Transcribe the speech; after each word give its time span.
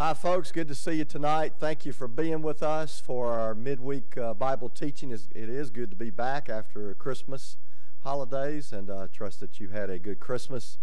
Hi, 0.00 0.14
folks. 0.14 0.50
Good 0.50 0.66
to 0.68 0.74
see 0.74 0.94
you 0.94 1.04
tonight. 1.04 1.56
Thank 1.58 1.84
you 1.84 1.92
for 1.92 2.08
being 2.08 2.40
with 2.40 2.62
us 2.62 2.98
for 2.98 3.34
our 3.34 3.54
midweek 3.54 4.16
uh, 4.16 4.32
Bible 4.32 4.70
teaching. 4.70 5.10
It 5.10 5.28
is 5.34 5.68
good 5.68 5.90
to 5.90 5.96
be 5.96 6.08
back 6.08 6.48
after 6.48 6.94
Christmas 6.94 7.58
holidays, 8.02 8.72
and 8.72 8.90
I 8.90 8.94
uh, 8.94 9.06
trust 9.12 9.40
that 9.40 9.60
you 9.60 9.68
had 9.68 9.90
a 9.90 9.98
good 9.98 10.18
Christmas. 10.18 10.78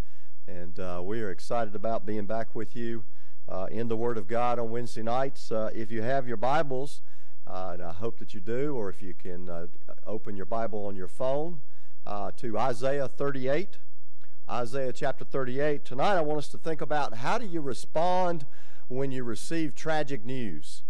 And 0.47 0.79
uh, 0.79 1.01
we 1.03 1.24
are 1.24 1.31
excited 1.31 1.74
about 1.74 2.06
being 2.06 2.28
back 2.28 2.53
with 2.53 2.76
you 2.76 3.06
uh, 3.49 3.65
in 3.72 3.88
the 3.88 3.97
Word 3.97 4.19
of 4.19 4.28
God 4.28 4.60
on 4.60 4.69
Wednesday 4.69 5.01
nights. 5.01 5.52
Uh, 5.52 5.72
if 5.74 5.92
you 5.92 6.04
have 6.04 6.28
your 6.28 6.38
Bibles, 6.38 7.02
uh, 7.47 7.72
and 7.74 7.81
I 7.81 7.94
hope 7.94 8.20
that 8.20 8.36
you 8.36 8.40
do, 8.40 8.76
or 8.76 8.88
if 8.88 9.02
you 9.02 9.15
can 9.15 9.68
open 10.06 10.38
your 10.38 10.46
Bible 10.46 10.86
on 10.86 10.96
your 10.96 11.08
phone 11.08 11.62
to 12.06 12.60
Isaiah 12.60 13.08
38. 13.08 13.79
Isaiah 14.47 14.94
chapter 14.94 15.26
38. 15.26 15.84
Tonight, 15.84 16.18
I 16.18 16.22
want 16.22 16.38
us 16.38 16.49
to 16.49 16.59
think 16.59 16.81
about 16.81 17.16
how 17.16 17.40
do 17.40 17.48
you 17.48 17.62
respond 17.62 18.45
when 18.88 19.12
you 19.12 19.23
receive 19.23 19.76
tragic 19.76 20.26
news? 20.26 20.84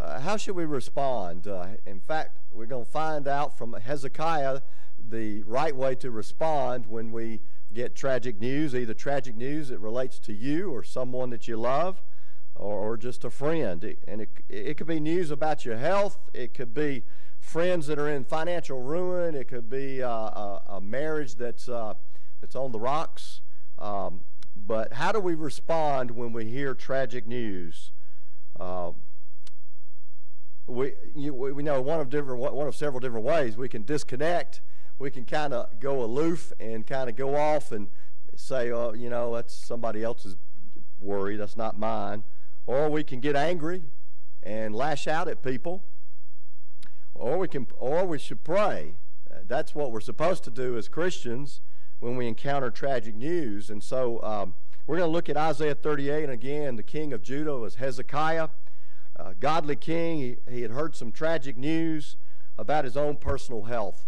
Uh, 0.00 0.20
how 0.20 0.36
should 0.36 0.56
we 0.56 0.64
respond? 0.64 1.46
Uh, 1.46 1.66
in 1.86 2.00
fact, 2.00 2.38
we're 2.50 2.66
going 2.66 2.84
to 2.84 2.90
find 2.90 3.28
out 3.28 3.56
from 3.56 3.72
Hezekiah 3.74 4.60
the 4.98 5.42
right 5.42 5.74
way 5.74 5.94
to 5.96 6.10
respond 6.10 6.86
when 6.86 7.12
we 7.12 7.40
get 7.72 7.94
tragic 7.96 8.40
news, 8.40 8.74
either 8.74 8.94
tragic 8.94 9.36
news 9.36 9.68
that 9.68 9.78
relates 9.78 10.18
to 10.20 10.32
you 10.32 10.70
or 10.70 10.82
someone 10.82 11.30
that 11.30 11.48
you 11.48 11.56
love 11.56 12.02
or, 12.54 12.92
or 12.92 12.96
just 12.96 13.24
a 13.24 13.30
friend. 13.30 13.96
And 14.06 14.22
it, 14.22 14.28
it 14.48 14.76
could 14.76 14.86
be 14.86 15.00
news 15.00 15.30
about 15.30 15.64
your 15.64 15.76
health, 15.76 16.18
it 16.32 16.54
could 16.54 16.74
be 16.74 17.04
friends 17.40 17.86
that 17.88 17.98
are 17.98 18.08
in 18.08 18.24
financial 18.24 18.80
ruin, 18.80 19.34
it 19.34 19.48
could 19.48 19.68
be 19.68 20.02
uh, 20.02 20.08
a, 20.08 20.62
a, 20.68 20.80
marriage 20.80 21.34
that's 21.34 21.68
uh, 21.68 21.94
it's 22.42 22.56
on 22.56 22.72
the 22.72 22.80
rocks. 22.80 23.40
Um, 23.78 24.20
but 24.66 24.94
how 24.94 25.12
do 25.12 25.20
we 25.20 25.34
respond 25.34 26.12
when 26.12 26.32
we 26.32 26.46
hear 26.46 26.74
tragic 26.74 27.26
news? 27.26 27.92
Uh, 28.58 28.92
we, 30.66 30.94
you, 31.14 31.34
we 31.34 31.62
know 31.62 31.80
one 31.82 32.00
of 32.00 32.08
different 32.08 32.40
one 32.40 32.66
of 32.66 32.74
several 32.74 33.00
different 33.00 33.26
ways 33.26 33.56
we 33.56 33.68
can 33.68 33.84
disconnect. 33.84 34.62
We 34.98 35.10
can 35.10 35.24
kind 35.24 35.52
of 35.52 35.78
go 35.80 36.02
aloof 36.02 36.52
and 36.58 36.86
kind 36.86 37.10
of 37.10 37.16
go 37.16 37.36
off 37.36 37.72
and 37.72 37.88
say, 38.34 38.70
"Oh, 38.70 38.94
you 38.94 39.10
know, 39.10 39.34
that's 39.34 39.54
somebody 39.54 40.02
else's 40.02 40.36
worry. 41.00 41.36
That's 41.36 41.56
not 41.56 41.78
mine." 41.78 42.24
Or 42.66 42.88
we 42.88 43.04
can 43.04 43.20
get 43.20 43.36
angry 43.36 43.82
and 44.42 44.74
lash 44.74 45.06
out 45.06 45.28
at 45.28 45.42
people. 45.42 45.84
Or 47.14 47.38
we 47.38 47.48
can, 47.48 47.66
or 47.76 48.06
we 48.06 48.18
should 48.18 48.42
pray. 48.42 48.94
That's 49.46 49.74
what 49.74 49.92
we're 49.92 50.00
supposed 50.00 50.44
to 50.44 50.50
do 50.50 50.76
as 50.78 50.88
Christians 50.88 51.60
when 52.00 52.16
we 52.16 52.26
encounter 52.26 52.70
tragic 52.70 53.14
news. 53.14 53.70
And 53.70 53.82
so 53.82 54.22
um, 54.22 54.54
we're 54.86 54.98
going 54.98 55.08
to 55.08 55.12
look 55.12 55.28
at 55.28 55.36
Isaiah 55.36 55.74
38. 55.74 56.24
And 56.24 56.32
again, 56.32 56.76
the 56.76 56.82
king 56.82 57.12
of 57.12 57.22
Judah 57.22 57.56
was 57.56 57.76
Hezekiah, 57.76 58.48
a 59.16 59.34
godly 59.34 59.76
king. 59.76 60.18
He, 60.18 60.36
he 60.50 60.62
had 60.62 60.72
heard 60.72 60.94
some 60.94 61.10
tragic 61.10 61.56
news 61.56 62.16
about 62.58 62.84
his 62.84 62.96
own 62.96 63.16
personal 63.16 63.64
health. 63.64 64.06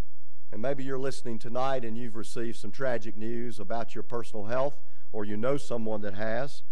And 0.53 0.61
maybe 0.63 0.85
you're 0.85 0.99
listening 0.99 1.39
tonight 1.39 1.85
and 1.85 1.97
you've 1.97 2.15
received 2.15 2.59
some 2.59 2.71
tragic 2.71 3.17
news 3.17 3.59
about 3.59 3.95
your 3.95 4.03
personal 4.05 4.47
health, 4.47 4.81
or 5.13 5.25
you 5.25 5.37
know 5.37 5.57
someone 5.57 6.03
that 6.03 6.15
has. 6.15 6.63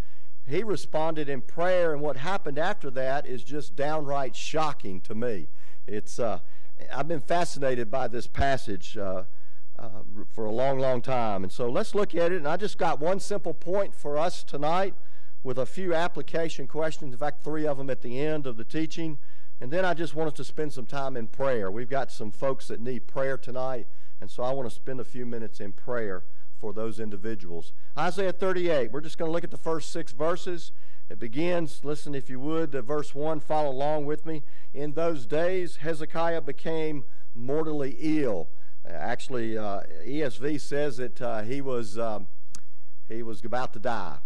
He 0.46 0.62
responded 0.62 1.28
in 1.28 1.40
prayer, 1.40 1.92
and 1.92 2.02
what 2.02 2.18
happened 2.18 2.58
after 2.58 2.90
that 2.90 3.26
is 3.26 3.42
just 3.42 3.74
downright 3.74 4.36
shocking 4.36 5.00
to 5.02 5.14
me. 5.14 5.48
It's 5.86 6.18
uh, 6.18 6.40
I've 6.92 7.08
been 7.08 7.20
fascinated 7.20 7.90
by 7.90 8.08
this 8.08 8.26
passage. 8.26 8.96
Uh, 8.96 9.24
uh, 9.78 9.88
for 10.30 10.44
a 10.44 10.52
long, 10.52 10.78
long 10.78 11.02
time. 11.02 11.42
And 11.42 11.52
so 11.52 11.68
let's 11.68 11.94
look 11.94 12.14
at 12.14 12.32
it. 12.32 12.36
And 12.36 12.48
I 12.48 12.56
just 12.56 12.78
got 12.78 13.00
one 13.00 13.20
simple 13.20 13.54
point 13.54 13.94
for 13.94 14.16
us 14.16 14.42
tonight 14.44 14.94
with 15.42 15.58
a 15.58 15.66
few 15.66 15.94
application 15.94 16.66
questions. 16.66 17.12
In 17.12 17.18
fact, 17.18 17.44
three 17.44 17.66
of 17.66 17.78
them 17.78 17.90
at 17.90 18.02
the 18.02 18.20
end 18.20 18.46
of 18.46 18.56
the 18.56 18.64
teaching. 18.64 19.18
And 19.60 19.70
then 19.70 19.84
I 19.84 19.94
just 19.94 20.14
want 20.14 20.28
us 20.28 20.34
to 20.34 20.44
spend 20.44 20.72
some 20.72 20.86
time 20.86 21.16
in 21.16 21.26
prayer. 21.26 21.70
We've 21.70 21.88
got 21.88 22.10
some 22.10 22.30
folks 22.30 22.68
that 22.68 22.80
need 22.80 23.06
prayer 23.06 23.36
tonight. 23.36 23.86
And 24.20 24.30
so 24.30 24.42
I 24.42 24.52
want 24.52 24.68
to 24.68 24.74
spend 24.74 25.00
a 25.00 25.04
few 25.04 25.26
minutes 25.26 25.60
in 25.60 25.72
prayer 25.72 26.24
for 26.58 26.72
those 26.72 26.98
individuals. 26.98 27.72
Isaiah 27.98 28.32
38, 28.32 28.90
we're 28.90 29.00
just 29.00 29.18
going 29.18 29.28
to 29.28 29.32
look 29.32 29.44
at 29.44 29.50
the 29.50 29.56
first 29.56 29.90
six 29.90 30.12
verses. 30.12 30.72
It 31.10 31.18
begins, 31.18 31.84
listen 31.84 32.14
if 32.14 32.30
you 32.30 32.40
would, 32.40 32.72
to 32.72 32.80
verse 32.80 33.14
1, 33.14 33.40
follow 33.40 33.70
along 33.70 34.06
with 34.06 34.24
me. 34.24 34.42
In 34.72 34.94
those 34.94 35.26
days, 35.26 35.76
Hezekiah 35.76 36.40
became 36.40 37.04
mortally 37.34 37.96
ill 37.98 38.48
Actually, 38.86 39.56
uh, 39.56 39.80
ESV 40.06 40.60
says 40.60 40.98
that 40.98 41.20
uh, 41.20 41.42
he 41.42 41.60
was 41.60 41.98
um, 41.98 42.26
he 43.08 43.22
was 43.22 43.44
about 43.44 43.72
to 43.72 43.78
die. 43.78 44.18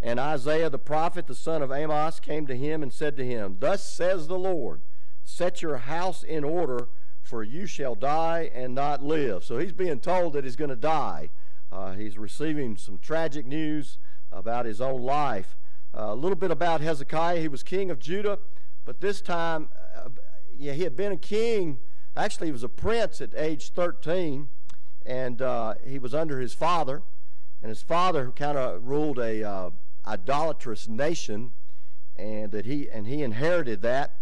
And 0.00 0.20
Isaiah 0.20 0.70
the 0.70 0.78
prophet, 0.78 1.26
the 1.26 1.34
son 1.34 1.62
of 1.62 1.72
Amos, 1.72 2.20
came 2.20 2.46
to 2.46 2.56
him 2.56 2.82
and 2.82 2.92
said 2.92 3.16
to 3.16 3.24
him, 3.24 3.56
Thus 3.58 3.82
says 3.82 4.28
the 4.28 4.38
Lord, 4.38 4.82
set 5.24 5.60
your 5.60 5.78
house 5.78 6.22
in 6.22 6.44
order, 6.44 6.88
for 7.22 7.42
you 7.42 7.66
shall 7.66 7.94
die 7.94 8.50
and 8.54 8.74
not 8.74 9.02
live. 9.02 9.44
So 9.44 9.58
he's 9.58 9.72
being 9.72 10.00
told 10.00 10.34
that 10.34 10.44
he's 10.44 10.56
going 10.56 10.70
to 10.70 10.76
die. 10.76 11.30
Uh, 11.70 11.92
he's 11.92 12.16
receiving 12.16 12.76
some 12.76 12.98
tragic 12.98 13.44
news 13.44 13.98
about 14.30 14.66
his 14.66 14.80
own 14.80 15.02
life. 15.02 15.56
Uh, 15.96 16.04
a 16.04 16.14
little 16.14 16.36
bit 16.36 16.50
about 16.50 16.80
Hezekiah. 16.80 17.40
He 17.40 17.48
was 17.48 17.62
king 17.62 17.90
of 17.90 17.98
Judah, 17.98 18.38
but 18.84 19.00
this 19.00 19.20
time, 19.20 19.68
uh, 19.96 20.08
yeah, 20.56 20.72
he 20.72 20.82
had 20.82 20.96
been 20.96 21.12
a 21.12 21.16
king 21.16 21.78
Actually, 22.18 22.48
he 22.48 22.52
was 22.52 22.64
a 22.64 22.68
prince 22.68 23.20
at 23.20 23.30
age 23.36 23.70
13, 23.70 24.48
and 25.06 25.40
uh, 25.40 25.74
he 25.86 26.00
was 26.00 26.12
under 26.12 26.40
his 26.40 26.52
father. 26.52 27.02
And 27.62 27.68
his 27.68 27.80
father 27.80 28.32
kind 28.34 28.58
of 28.58 28.84
ruled 28.84 29.20
a 29.20 29.48
uh, 29.48 29.70
idolatrous 30.04 30.88
nation, 30.88 31.52
and 32.16 32.50
that 32.50 32.66
he 32.66 32.90
and 32.90 33.06
he 33.06 33.22
inherited 33.22 33.82
that. 33.82 34.16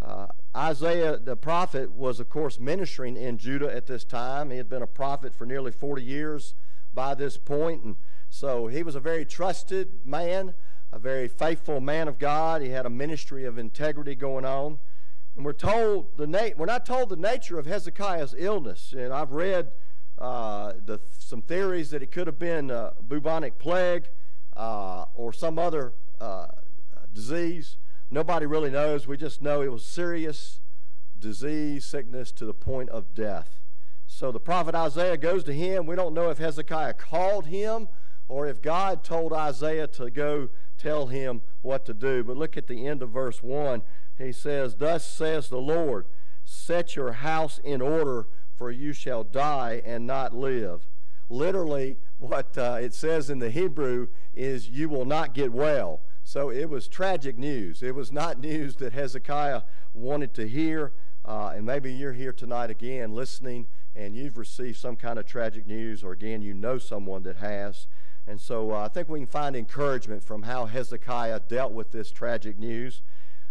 Uh, 0.00 0.28
Isaiah 0.56 1.18
the 1.18 1.36
prophet 1.36 1.92
was, 1.92 2.18
of 2.18 2.30
course, 2.30 2.58
ministering 2.58 3.14
in 3.14 3.36
Judah 3.36 3.74
at 3.74 3.86
this 3.86 4.04
time. 4.04 4.50
He 4.50 4.56
had 4.56 4.70
been 4.70 4.82
a 4.82 4.86
prophet 4.86 5.34
for 5.34 5.44
nearly 5.44 5.70
40 5.70 6.02
years 6.02 6.54
by 6.94 7.14
this 7.14 7.36
point, 7.36 7.84
and 7.84 7.96
so 8.30 8.68
he 8.68 8.82
was 8.82 8.94
a 8.94 9.00
very 9.00 9.26
trusted 9.26 10.06
man, 10.06 10.54
a 10.90 10.98
very 10.98 11.28
faithful 11.28 11.82
man 11.82 12.08
of 12.08 12.18
God. 12.18 12.62
He 12.62 12.70
had 12.70 12.86
a 12.86 12.90
ministry 12.90 13.44
of 13.44 13.58
integrity 13.58 14.14
going 14.14 14.46
on. 14.46 14.78
And 15.36 15.44
we're 15.44 15.52
told 15.52 16.16
the 16.16 16.26
na- 16.26 16.50
we're 16.56 16.66
not 16.66 16.86
told 16.86 17.08
the 17.08 17.16
nature 17.16 17.58
of 17.58 17.66
Hezekiah's 17.66 18.34
illness. 18.36 18.94
And 18.96 19.12
I've 19.12 19.32
read 19.32 19.72
uh, 20.18 20.74
the, 20.84 21.00
some 21.18 21.42
theories 21.42 21.90
that 21.90 22.02
it 22.02 22.12
could 22.12 22.26
have 22.26 22.38
been 22.38 22.68
bubonic 23.06 23.58
plague 23.58 24.08
uh, 24.56 25.06
or 25.14 25.32
some 25.32 25.58
other 25.58 25.92
uh, 26.20 26.46
disease. 27.12 27.76
Nobody 28.10 28.46
really 28.46 28.70
knows. 28.70 29.06
We 29.06 29.16
just 29.16 29.42
know 29.42 29.62
it 29.62 29.72
was 29.72 29.84
serious 29.84 30.60
disease, 31.18 31.84
sickness 31.84 32.30
to 32.32 32.44
the 32.44 32.54
point 32.54 32.90
of 32.90 33.14
death. 33.14 33.60
So 34.06 34.30
the 34.30 34.40
prophet 34.40 34.74
Isaiah 34.74 35.16
goes 35.16 35.42
to 35.44 35.52
him. 35.52 35.86
We 35.86 35.96
don't 35.96 36.14
know 36.14 36.30
if 36.30 36.38
Hezekiah 36.38 36.94
called 36.94 37.46
him 37.46 37.88
or 38.28 38.46
if 38.46 38.62
God 38.62 39.02
told 39.02 39.32
Isaiah 39.32 39.86
to 39.88 40.10
go 40.10 40.50
tell 40.78 41.06
him 41.06 41.42
what 41.62 41.84
to 41.86 41.94
do. 41.94 42.22
But 42.22 42.36
look 42.36 42.56
at 42.56 42.66
the 42.66 42.86
end 42.86 43.02
of 43.02 43.10
verse 43.10 43.42
1 43.42 43.82
he 44.18 44.32
says, 44.32 44.76
Thus 44.76 45.04
says 45.04 45.48
the 45.48 45.58
Lord, 45.58 46.06
set 46.44 46.96
your 46.96 47.12
house 47.12 47.58
in 47.62 47.80
order, 47.80 48.26
for 48.54 48.70
you 48.70 48.92
shall 48.92 49.24
die 49.24 49.82
and 49.84 50.06
not 50.06 50.34
live. 50.34 50.86
Literally, 51.28 51.98
what 52.18 52.56
uh, 52.56 52.78
it 52.80 52.94
says 52.94 53.30
in 53.30 53.38
the 53.38 53.50
Hebrew 53.50 54.08
is, 54.34 54.68
You 54.68 54.88
will 54.88 55.04
not 55.04 55.34
get 55.34 55.52
well. 55.52 56.02
So 56.22 56.50
it 56.50 56.70
was 56.70 56.88
tragic 56.88 57.36
news. 57.36 57.82
It 57.82 57.94
was 57.94 58.10
not 58.12 58.40
news 58.40 58.76
that 58.76 58.92
Hezekiah 58.92 59.62
wanted 59.92 60.34
to 60.34 60.48
hear. 60.48 60.92
Uh, 61.24 61.52
and 61.56 61.64
maybe 61.64 61.92
you're 61.92 62.12
here 62.12 62.32
tonight 62.32 62.70
again 62.70 63.14
listening 63.14 63.66
and 63.96 64.14
you've 64.16 64.36
received 64.36 64.76
some 64.76 64.96
kind 64.96 65.18
of 65.18 65.26
tragic 65.26 65.66
news, 65.66 66.02
or 66.02 66.12
again, 66.12 66.42
you 66.42 66.52
know 66.52 66.78
someone 66.78 67.22
that 67.22 67.36
has. 67.36 67.86
And 68.26 68.40
so 68.40 68.72
uh, 68.72 68.80
I 68.84 68.88
think 68.88 69.08
we 69.08 69.20
can 69.20 69.26
find 69.26 69.54
encouragement 69.54 70.24
from 70.24 70.42
how 70.42 70.66
Hezekiah 70.66 71.40
dealt 71.48 71.72
with 71.72 71.92
this 71.92 72.10
tragic 72.10 72.58
news. 72.58 73.02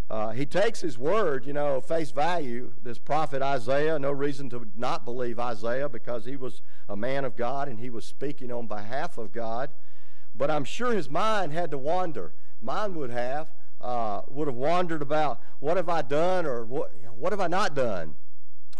Uh, 0.09 0.31
he 0.31 0.45
takes 0.45 0.81
his 0.81 0.97
word, 0.97 1.45
you 1.45 1.53
know, 1.53 1.81
face 1.81 2.11
value. 2.11 2.73
This 2.81 2.99
prophet 2.99 3.41
Isaiah, 3.41 3.97
no 3.97 4.11
reason 4.11 4.49
to 4.51 4.67
not 4.75 5.05
believe 5.05 5.39
Isaiah 5.39 5.89
because 5.89 6.25
he 6.25 6.35
was 6.35 6.61
a 6.87 6.95
man 6.95 7.25
of 7.25 7.35
God 7.35 7.67
and 7.67 7.79
he 7.79 7.89
was 7.89 8.05
speaking 8.05 8.51
on 8.51 8.67
behalf 8.67 9.17
of 9.17 9.31
God. 9.31 9.69
But 10.35 10.51
I'm 10.51 10.65
sure 10.65 10.93
his 10.93 11.09
mind 11.09 11.53
had 11.53 11.71
to 11.71 11.77
wander. 11.77 12.33
Mine 12.61 12.95
would 12.95 13.09
have. 13.09 13.51
Uh, 13.81 14.21
would 14.29 14.47
have 14.47 14.55
wandered 14.55 15.01
about 15.01 15.41
what 15.59 15.75
have 15.75 15.89
I 15.89 16.01
done 16.01 16.45
or 16.45 16.63
what, 16.63 16.93
what 17.17 17.33
have 17.33 17.41
I 17.41 17.47
not 17.47 17.75
done? 17.75 18.15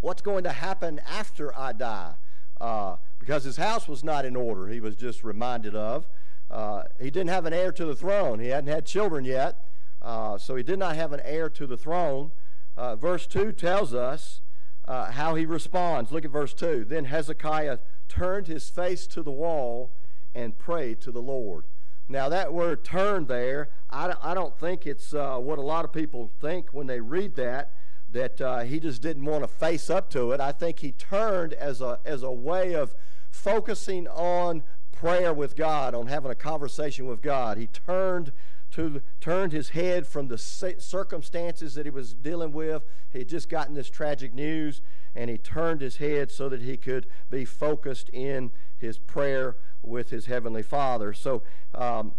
What's 0.00 0.22
going 0.22 0.44
to 0.44 0.52
happen 0.52 0.98
after 1.06 1.56
I 1.58 1.72
die? 1.72 2.14
Uh, 2.58 2.96
because 3.18 3.44
his 3.44 3.58
house 3.58 3.86
was 3.86 4.02
not 4.02 4.24
in 4.24 4.36
order, 4.36 4.68
he 4.68 4.80
was 4.80 4.96
just 4.96 5.24
reminded 5.24 5.74
of. 5.74 6.06
Uh, 6.50 6.84
he 6.98 7.10
didn't 7.10 7.28
have 7.28 7.44
an 7.44 7.52
heir 7.52 7.72
to 7.72 7.84
the 7.84 7.94
throne, 7.94 8.38
he 8.38 8.48
hadn't 8.48 8.70
had 8.70 8.86
children 8.86 9.24
yet. 9.24 9.66
Uh, 10.04 10.36
so 10.36 10.54
he 10.54 10.62
did 10.62 10.78
not 10.78 10.94
have 10.96 11.12
an 11.12 11.20
heir 11.24 11.48
to 11.48 11.66
the 11.66 11.78
throne. 11.78 12.30
Uh, 12.76 12.94
verse 12.94 13.26
2 13.26 13.52
tells 13.52 13.94
us 13.94 14.42
uh, 14.86 15.10
how 15.12 15.34
he 15.34 15.46
responds. 15.46 16.12
Look 16.12 16.26
at 16.26 16.30
verse 16.30 16.52
2. 16.52 16.84
Then 16.84 17.06
Hezekiah 17.06 17.78
turned 18.06 18.46
his 18.46 18.68
face 18.68 19.06
to 19.08 19.22
the 19.22 19.32
wall 19.32 19.92
and 20.34 20.58
prayed 20.58 21.00
to 21.00 21.10
the 21.10 21.22
Lord. 21.22 21.64
Now, 22.06 22.28
that 22.28 22.52
word 22.52 22.84
turn 22.84 23.26
there, 23.26 23.70
I, 23.88 24.14
I 24.22 24.34
don't 24.34 24.58
think 24.58 24.86
it's 24.86 25.14
uh, 25.14 25.38
what 25.38 25.58
a 25.58 25.62
lot 25.62 25.86
of 25.86 25.92
people 25.92 26.30
think 26.38 26.68
when 26.72 26.86
they 26.86 27.00
read 27.00 27.34
that, 27.36 27.72
that 28.10 28.40
uh, 28.42 28.60
he 28.60 28.78
just 28.78 29.00
didn't 29.00 29.24
want 29.24 29.42
to 29.42 29.48
face 29.48 29.88
up 29.88 30.10
to 30.10 30.32
it. 30.32 30.40
I 30.40 30.52
think 30.52 30.80
he 30.80 30.92
turned 30.92 31.54
as 31.54 31.80
a, 31.80 31.98
as 32.04 32.22
a 32.22 32.30
way 32.30 32.74
of 32.74 32.94
focusing 33.30 34.06
on 34.08 34.64
prayer 34.92 35.32
with 35.32 35.56
God, 35.56 35.94
on 35.94 36.08
having 36.08 36.30
a 36.30 36.34
conversation 36.34 37.06
with 37.06 37.22
God. 37.22 37.56
He 37.56 37.68
turned 37.68 38.32
to 38.74 39.02
turned 39.20 39.52
his 39.52 39.70
head 39.70 40.06
from 40.06 40.28
the 40.28 40.36
circumstances 40.36 41.74
that 41.74 41.86
he 41.86 41.90
was 41.90 42.12
dealing 42.12 42.52
with. 42.52 42.82
He 43.10 43.20
had 43.20 43.28
just 43.28 43.48
gotten 43.48 43.74
this 43.74 43.88
tragic 43.88 44.34
news, 44.34 44.82
and 45.14 45.30
he 45.30 45.38
turned 45.38 45.80
his 45.80 45.98
head 45.98 46.32
so 46.32 46.48
that 46.48 46.62
he 46.62 46.76
could 46.76 47.06
be 47.30 47.44
focused 47.44 48.08
in 48.10 48.50
his 48.76 48.98
prayer 48.98 49.56
with 49.82 50.10
his 50.10 50.26
heavenly 50.26 50.62
Father. 50.62 51.12
So. 51.12 51.42
Um, 51.74 52.14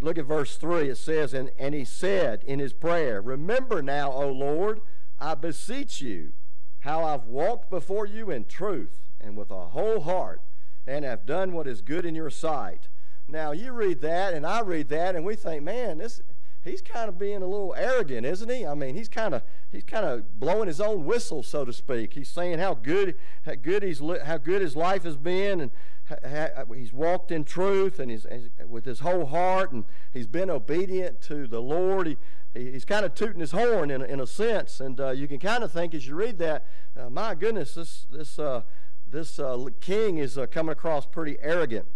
look 0.00 0.16
at 0.16 0.26
verse 0.26 0.56
3. 0.56 0.90
It 0.90 0.96
says, 0.96 1.34
and, 1.34 1.50
and 1.58 1.74
he 1.74 1.84
said 1.84 2.44
in 2.44 2.60
his 2.60 2.72
prayer, 2.72 3.20
Remember 3.20 3.82
now, 3.82 4.12
O 4.12 4.30
Lord, 4.30 4.80
I 5.18 5.34
beseech 5.34 6.00
you, 6.00 6.34
how 6.80 7.02
I've 7.02 7.24
walked 7.24 7.68
before 7.68 8.06
you 8.06 8.30
in 8.30 8.44
truth 8.44 9.10
and 9.20 9.36
with 9.36 9.50
a 9.50 9.68
whole 9.68 10.02
heart, 10.02 10.40
and 10.86 11.04
have 11.04 11.26
done 11.26 11.52
what 11.52 11.66
is 11.66 11.80
good 11.80 12.06
in 12.06 12.14
your 12.14 12.30
sight. 12.30 12.88
Now, 13.28 13.52
you 13.52 13.72
read 13.72 14.00
that, 14.00 14.32
and 14.32 14.46
I 14.46 14.60
read 14.60 14.88
that, 14.88 15.14
and 15.14 15.24
we 15.24 15.36
think, 15.36 15.62
man, 15.62 15.98
this 15.98 16.22
he's 16.64 16.82
kind 16.82 17.08
of 17.08 17.18
being 17.18 17.42
a 17.42 17.46
little 17.46 17.74
arrogant, 17.76 18.26
isn't 18.26 18.50
he? 18.50 18.66
I 18.66 18.74
mean, 18.74 18.94
he's 18.94 19.08
kind 19.08 19.34
of 19.34 19.42
he's 19.70 19.84
kind 19.84 20.04
of 20.04 20.38
blowing 20.38 20.66
his 20.66 20.80
own 20.80 21.04
whistle, 21.04 21.42
so 21.42 21.64
to 21.64 21.72
speak. 21.72 22.14
He's 22.14 22.28
saying 22.28 22.58
how 22.58 22.74
good 22.74 23.16
how 23.44 23.54
good 23.54 23.82
he's 23.82 24.00
how 24.24 24.38
good 24.38 24.62
his 24.62 24.76
life 24.76 25.04
has 25.04 25.16
been, 25.16 25.60
and 25.60 25.70
how, 26.08 26.64
he's 26.74 26.92
walked 26.92 27.30
in 27.30 27.44
truth, 27.44 27.98
and 27.98 28.10
he's, 28.10 28.26
he's, 28.30 28.48
with 28.66 28.86
his 28.86 29.00
whole 29.00 29.26
heart, 29.26 29.72
and 29.72 29.84
he's 30.12 30.26
been 30.26 30.48
obedient 30.48 31.20
to 31.22 31.46
the 31.46 31.60
Lord. 31.60 32.06
He, 32.06 32.16
he's 32.54 32.86
kind 32.86 33.04
of 33.04 33.14
tooting 33.14 33.40
his 33.40 33.52
horn 33.52 33.90
in, 33.90 34.02
in 34.02 34.20
a 34.20 34.26
sense, 34.26 34.80
and 34.80 34.98
uh, 34.98 35.10
you 35.10 35.28
can 35.28 35.38
kind 35.38 35.62
of 35.62 35.70
think 35.70 35.94
as 35.94 36.08
you 36.08 36.14
read 36.14 36.38
that, 36.38 36.64
uh, 36.98 37.10
my 37.10 37.34
goodness, 37.34 37.74
this 37.74 38.06
this 38.10 38.38
uh, 38.38 38.62
this 39.06 39.38
uh, 39.38 39.66
king 39.80 40.16
is 40.16 40.38
uh, 40.38 40.46
coming 40.46 40.72
across 40.72 41.04
pretty 41.04 41.36
arrogant 41.42 41.86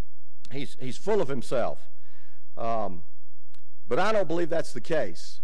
he's, 0.52 0.76
he's 0.80 0.96
full 0.96 1.20
of 1.20 1.28
himself. 1.28 1.90
Um, 2.56 3.02
but 3.86 3.98
I 3.98 4.12
don't 4.12 4.28
believe 4.28 4.48
that's 4.48 4.72
the 4.72 4.80
case. 4.80 5.40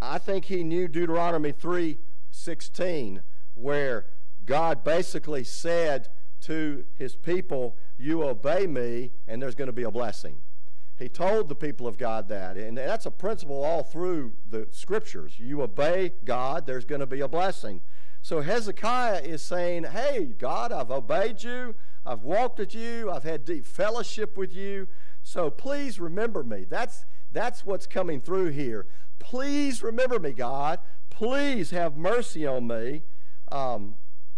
I 0.00 0.18
think 0.18 0.46
he 0.46 0.62
knew 0.62 0.88
Deuteronomy 0.88 1.52
3:16, 1.52 3.22
where 3.54 4.06
God 4.44 4.84
basically 4.84 5.44
said 5.44 6.08
to 6.42 6.84
his 6.94 7.16
people, 7.16 7.76
You 7.96 8.22
obey 8.24 8.66
me, 8.66 9.12
and 9.26 9.40
there's 9.40 9.54
going 9.54 9.66
to 9.66 9.72
be 9.72 9.84
a 9.84 9.90
blessing. 9.90 10.42
He 10.96 11.08
told 11.08 11.48
the 11.48 11.54
people 11.54 11.86
of 11.86 11.98
God 11.98 12.28
that. 12.28 12.56
And 12.56 12.78
that's 12.78 13.06
a 13.06 13.10
principle 13.10 13.64
all 13.64 13.82
through 13.82 14.34
the 14.48 14.68
scriptures. 14.70 15.38
You 15.38 15.62
obey 15.62 16.12
God, 16.24 16.66
there's 16.66 16.84
going 16.84 17.00
to 17.00 17.06
be 17.06 17.20
a 17.20 17.28
blessing. 17.28 17.80
So 18.22 18.40
Hezekiah 18.40 19.22
is 19.22 19.42
saying, 19.42 19.84
Hey, 19.84 20.26
God, 20.38 20.72
I've 20.72 20.90
obeyed 20.90 21.42
you. 21.42 21.74
I've 22.06 22.22
walked 22.22 22.58
with 22.58 22.74
you. 22.74 23.10
I've 23.10 23.24
had 23.24 23.44
deep 23.44 23.66
fellowship 23.66 24.36
with 24.36 24.52
you. 24.52 24.88
So 25.22 25.50
please 25.50 25.98
remember 25.98 26.42
me. 26.42 26.64
That's, 26.68 27.04
that's 27.32 27.64
what's 27.64 27.86
coming 27.86 28.20
through 28.20 28.50
here. 28.50 28.86
Please 29.18 29.82
remember 29.82 30.18
me, 30.18 30.32
God. 30.32 30.80
Please 31.08 31.70
have 31.70 31.96
mercy 31.96 32.46
on 32.46 32.66
me. 32.66 33.02
Um, 33.50 33.94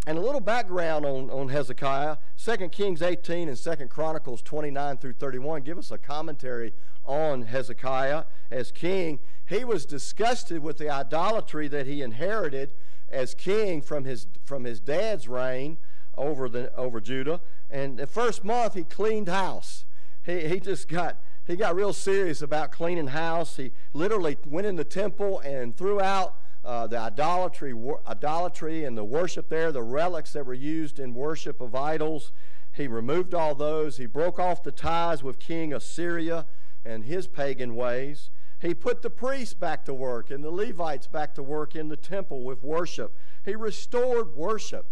and 0.06 0.16
a 0.16 0.20
little 0.20 0.40
background 0.40 1.04
on, 1.04 1.28
on 1.30 1.48
Hezekiah 1.48 2.18
2 2.42 2.68
Kings 2.68 3.02
18 3.02 3.48
and 3.48 3.58
2 3.58 3.88
Chronicles 3.88 4.40
29 4.40 4.98
through 4.98 5.14
31 5.14 5.62
give 5.62 5.78
us 5.78 5.90
a 5.90 5.98
commentary 5.98 6.72
on 7.04 7.42
Hezekiah 7.42 8.24
as 8.50 8.70
king. 8.70 9.18
He 9.46 9.64
was 9.64 9.84
disgusted 9.84 10.62
with 10.62 10.78
the 10.78 10.88
idolatry 10.88 11.66
that 11.68 11.86
he 11.86 12.02
inherited 12.02 12.74
as 13.08 13.34
king 13.34 13.82
from 13.82 14.04
his, 14.04 14.28
from 14.44 14.64
his 14.64 14.80
dad's 14.80 15.26
reign 15.26 15.78
over, 16.16 16.48
the, 16.48 16.74
over 16.76 17.00
Judah. 17.00 17.40
And 17.70 17.98
the 17.98 18.06
first 18.06 18.44
month, 18.44 18.74
he 18.74 18.84
cleaned 18.84 19.28
house. 19.28 19.84
He, 20.24 20.48
he 20.48 20.60
just 20.60 20.88
got, 20.88 21.18
he 21.46 21.56
got 21.56 21.74
real 21.74 21.92
serious 21.92 22.42
about 22.42 22.72
cleaning 22.72 23.08
house. 23.08 23.56
He 23.56 23.72
literally 23.92 24.36
went 24.46 24.66
in 24.66 24.76
the 24.76 24.84
temple 24.84 25.40
and 25.40 25.76
threw 25.76 26.00
out 26.00 26.36
uh, 26.64 26.86
the 26.86 26.98
idolatry, 26.98 27.72
idolatry 28.06 28.84
and 28.84 28.98
the 28.98 29.04
worship 29.04 29.48
there, 29.48 29.70
the 29.70 29.82
relics 29.82 30.32
that 30.32 30.44
were 30.44 30.54
used 30.54 30.98
in 30.98 31.14
worship 31.14 31.60
of 31.60 31.74
idols. 31.74 32.32
He 32.72 32.88
removed 32.88 33.34
all 33.34 33.54
those. 33.54 33.96
He 33.96 34.06
broke 34.06 34.38
off 34.38 34.62
the 34.62 34.72
ties 34.72 35.22
with 35.22 35.38
King 35.38 35.72
Assyria 35.72 36.46
and 36.84 37.04
his 37.04 37.26
pagan 37.26 37.76
ways. 37.76 38.30
He 38.60 38.74
put 38.74 39.02
the 39.02 39.10
priests 39.10 39.54
back 39.54 39.84
to 39.84 39.94
work 39.94 40.30
and 40.30 40.42
the 40.42 40.50
Levites 40.50 41.06
back 41.06 41.34
to 41.34 41.42
work 41.42 41.76
in 41.76 41.88
the 41.88 41.96
temple 41.96 42.42
with 42.42 42.62
worship. 42.62 43.16
He 43.44 43.54
restored 43.54 44.34
worship. 44.34 44.86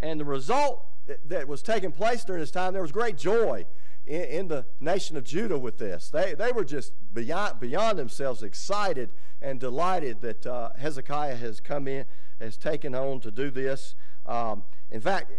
And 0.00 0.18
the 0.18 0.24
result 0.24 0.84
that 1.24 1.48
was 1.48 1.62
taking 1.62 1.92
place 1.92 2.24
during 2.24 2.40
this 2.40 2.50
time, 2.50 2.72
there 2.72 2.82
was 2.82 2.92
great 2.92 3.16
joy 3.16 3.66
in, 4.06 4.22
in, 4.22 4.48
the 4.48 4.66
nation 4.80 5.16
of 5.16 5.24
Judah 5.24 5.58
with 5.58 5.78
this. 5.78 6.10
They, 6.10 6.34
they 6.34 6.52
were 6.52 6.64
just 6.64 6.92
beyond, 7.12 7.60
beyond 7.60 7.98
themselves 7.98 8.42
excited 8.42 9.10
and 9.40 9.60
delighted 9.60 10.20
that 10.22 10.46
uh, 10.46 10.70
Hezekiah 10.78 11.36
has 11.36 11.60
come 11.60 11.88
in, 11.88 12.06
has 12.40 12.56
taken 12.56 12.94
on 12.94 13.20
to 13.20 13.30
do 13.30 13.50
this. 13.50 13.94
Um, 14.26 14.64
in 14.90 15.00
fact, 15.00 15.32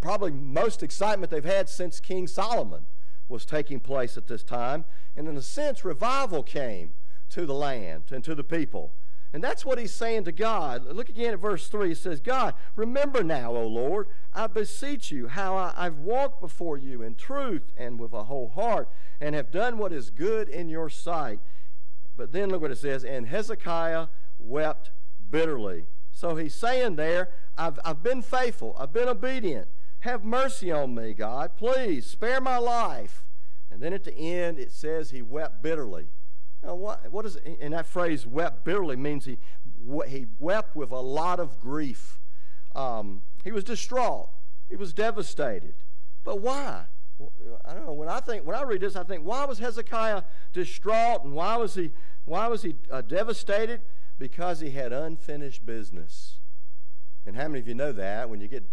probably 0.00 0.30
most 0.30 0.82
excitement 0.82 1.30
they've 1.30 1.44
had 1.44 1.68
since 1.68 2.00
King 2.00 2.26
Solomon 2.26 2.86
was 3.28 3.44
taking 3.44 3.80
place 3.80 4.16
at 4.16 4.26
this 4.26 4.42
time. 4.42 4.84
And 5.16 5.28
in 5.28 5.36
a 5.36 5.42
sense, 5.42 5.84
revival 5.84 6.42
came 6.42 6.94
to 7.30 7.46
the 7.46 7.54
land 7.54 8.04
and 8.12 8.22
to 8.24 8.34
the 8.34 8.44
people. 8.44 8.92
And 9.32 9.42
that's 9.42 9.64
what 9.64 9.78
he's 9.78 9.94
saying 9.94 10.24
to 10.24 10.32
God. 10.32 10.84
Look 10.84 11.08
again 11.08 11.32
at 11.32 11.38
verse 11.38 11.68
3. 11.68 11.88
He 11.88 11.94
says, 11.94 12.20
God, 12.20 12.54
remember 12.76 13.24
now, 13.24 13.56
O 13.56 13.66
Lord, 13.66 14.08
I 14.34 14.46
beseech 14.46 15.10
you, 15.10 15.28
how 15.28 15.56
I, 15.56 15.84
have 15.84 15.98
walked 15.98 16.40
before 16.40 16.76
you 16.76 17.00
in 17.00 17.14
truth 17.14 17.72
and 17.76 17.98
with 17.98 18.12
a 18.12 18.24
whole 18.24 18.50
heart, 18.50 18.90
and 19.20 19.34
have 19.34 19.50
done 19.50 19.78
what 19.78 19.92
is 19.92 20.10
good 20.10 20.50
in 20.50 20.68
your 20.68 20.90
sight. 20.90 21.40
But 22.14 22.32
then 22.32 22.50
look 22.50 22.60
what 22.60 22.70
it 22.70 22.78
says, 22.78 23.04
and 23.04 23.26
Hezekiah 23.26 24.08
wept 24.38 24.90
bitterly. 25.30 25.86
So 26.10 26.36
he's 26.36 26.54
saying 26.54 26.96
there, 26.96 27.30
I've, 27.56 27.78
I've 27.84 28.02
been 28.02 28.20
faithful, 28.20 28.76
I've 28.78 28.92
been 28.92 29.08
obedient. 29.08 29.68
Have 30.00 30.24
mercy 30.24 30.70
on 30.70 30.94
me, 30.94 31.14
God. 31.14 31.52
Please 31.56 32.06
spare 32.06 32.40
my 32.40 32.58
life. 32.58 33.24
And 33.70 33.80
then 33.80 33.92
at 33.92 34.04
the 34.04 34.14
end, 34.14 34.58
it 34.58 34.72
says 34.72 35.10
he 35.10 35.22
wept 35.22 35.62
bitterly. 35.62 36.08
Now, 36.62 36.74
what, 36.74 37.10
what 37.10 37.26
is? 37.26 37.36
And 37.60 37.72
that 37.72 37.86
phrase 37.86 38.26
wept 38.26 38.64
bitterly 38.64 38.96
means 38.96 39.24
he, 39.24 39.38
he 40.06 40.26
wept 40.38 40.76
with 40.76 40.90
a 40.92 41.00
lot 41.00 41.40
of 41.40 41.60
grief. 41.60 42.20
Um, 42.74 43.22
he 43.44 43.52
was 43.52 43.64
distraught. 43.64 44.28
He 44.68 44.76
was 44.76 44.92
devastated. 44.92 45.74
But 46.24 46.40
why? 46.40 46.84
I 47.64 47.74
don't 47.74 47.86
know. 47.86 47.92
When 47.92 48.08
I 48.08 48.20
think, 48.20 48.46
when 48.46 48.56
I 48.56 48.62
read 48.62 48.80
this, 48.80 48.96
I 48.96 49.02
think, 49.02 49.24
why 49.24 49.44
was 49.44 49.58
Hezekiah 49.58 50.22
distraught 50.52 51.24
and 51.24 51.34
why 51.34 51.56
was 51.56 51.74
he, 51.74 51.90
why 52.24 52.46
was 52.46 52.62
he 52.62 52.76
uh, 52.90 53.02
devastated? 53.02 53.82
Because 54.18 54.60
he 54.60 54.70
had 54.70 54.92
unfinished 54.92 55.66
business. 55.66 56.38
And 57.26 57.36
how 57.36 57.48
many 57.48 57.60
of 57.60 57.68
you 57.68 57.74
know 57.74 57.92
that 57.92 58.30
when 58.30 58.40
you 58.40 58.48
get 58.48 58.64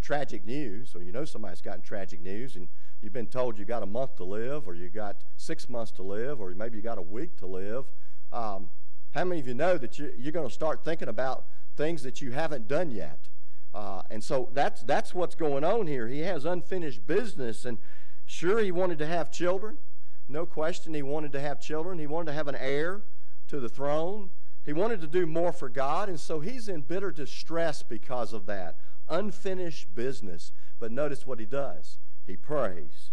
tragic 0.00 0.44
news, 0.44 0.94
or 0.94 1.02
you 1.02 1.12
know 1.12 1.24
somebody's 1.24 1.60
gotten 1.60 1.82
tragic 1.82 2.20
news, 2.20 2.56
and 2.56 2.68
you've 3.00 3.12
been 3.12 3.26
told 3.26 3.58
you 3.58 3.64
got 3.64 3.82
a 3.82 3.86
month 3.86 4.16
to 4.16 4.24
live, 4.24 4.66
or 4.66 4.74
you've 4.74 4.94
got 4.94 5.22
six 5.36 5.68
months 5.68 5.92
to 5.92 6.02
live, 6.02 6.40
or 6.40 6.50
maybe 6.50 6.76
you 6.76 6.82
got 6.82 6.98
a 6.98 7.02
week 7.02 7.36
to 7.38 7.46
live. 7.46 7.84
Um, 8.32 8.70
how 9.12 9.24
many 9.24 9.40
of 9.40 9.48
you 9.48 9.54
know 9.54 9.78
that 9.78 9.98
you're, 9.98 10.14
you're 10.16 10.32
going 10.32 10.48
to 10.48 10.54
start 10.54 10.84
thinking 10.84 11.08
about 11.08 11.46
things 11.76 12.02
that 12.02 12.20
you 12.20 12.32
haven't 12.32 12.68
done 12.68 12.90
yet? 12.90 13.28
Uh, 13.74 14.02
and 14.10 14.22
so 14.24 14.48
that's 14.52 14.82
that's 14.82 15.14
what's 15.14 15.34
going 15.34 15.64
on 15.64 15.86
here. 15.86 16.08
He 16.08 16.20
has 16.20 16.44
unfinished 16.44 17.06
business, 17.06 17.64
and 17.64 17.78
sure, 18.26 18.58
he 18.60 18.72
wanted 18.72 18.98
to 18.98 19.06
have 19.06 19.30
children. 19.30 19.78
No 20.28 20.44
question, 20.44 20.94
he 20.94 21.02
wanted 21.02 21.32
to 21.32 21.40
have 21.40 21.60
children. 21.60 21.98
He 21.98 22.06
wanted 22.06 22.26
to 22.26 22.32
have 22.32 22.48
an 22.48 22.56
heir 22.56 23.02
to 23.48 23.60
the 23.60 23.68
throne. 23.68 24.30
He 24.64 24.72
wanted 24.74 25.00
to 25.00 25.06
do 25.06 25.26
more 25.26 25.52
for 25.52 25.70
God, 25.70 26.08
and 26.08 26.20
so 26.20 26.40
he's 26.40 26.68
in 26.68 26.82
bitter 26.82 27.10
distress 27.10 27.82
because 27.82 28.32
of 28.34 28.44
that 28.46 28.76
unfinished 29.08 29.94
business. 29.94 30.52
But 30.78 30.92
notice 30.92 31.26
what 31.26 31.40
he 31.40 31.46
does 31.46 31.98
he 32.28 32.36
prays. 32.36 33.10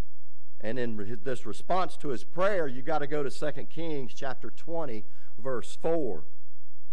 And 0.61 0.79
in 0.79 1.19
this 1.23 1.45
response 1.45 1.97
to 1.97 2.09
his 2.09 2.23
prayer, 2.23 2.67
you 2.67 2.81
got 2.81 2.99
to 2.99 3.07
go 3.07 3.23
to 3.23 3.29
2 3.29 3.65
Kings 3.65 4.13
chapter 4.13 4.49
20, 4.49 5.05
verse 5.37 5.77
4. 5.81 6.23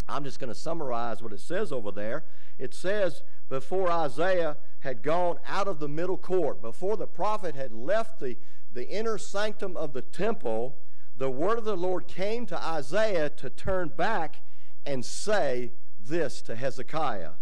I'm 0.09 0.25
just 0.25 0.41
going 0.41 0.53
to 0.53 0.59
summarize 0.59 1.23
what 1.23 1.33
it 1.33 1.41
says 1.41 1.71
over 1.73 1.91
there. 1.91 2.25
It 2.59 2.75
says, 2.75 3.23
Before 3.49 3.91
Isaiah 3.91 4.57
had 4.81 5.03
gone 5.03 5.39
out 5.47 5.69
of 5.69 5.79
the 5.79 5.89
middle 5.89 6.19
court, 6.19 6.61
before 6.61 6.97
the 6.97 7.07
prophet 7.07 7.55
had 7.55 7.73
left 7.73 8.19
the, 8.19 8.37
the 8.73 8.89
inner 8.89 9.17
sanctum 9.17 9.77
of 9.77 9.93
the 9.93 10.03
temple, 10.03 10.79
the 11.17 11.31
word 11.31 11.59
of 11.59 11.65
the 11.65 11.77
Lord 11.77 12.09
came 12.09 12.47
to 12.47 12.63
Isaiah 12.63 13.31
to 13.31 13.49
turn 13.49 13.89
back 13.89 14.41
and 14.85 15.05
say 15.05 15.73
this 15.99 16.43
to 16.43 16.57
Hezekiah 16.57 17.33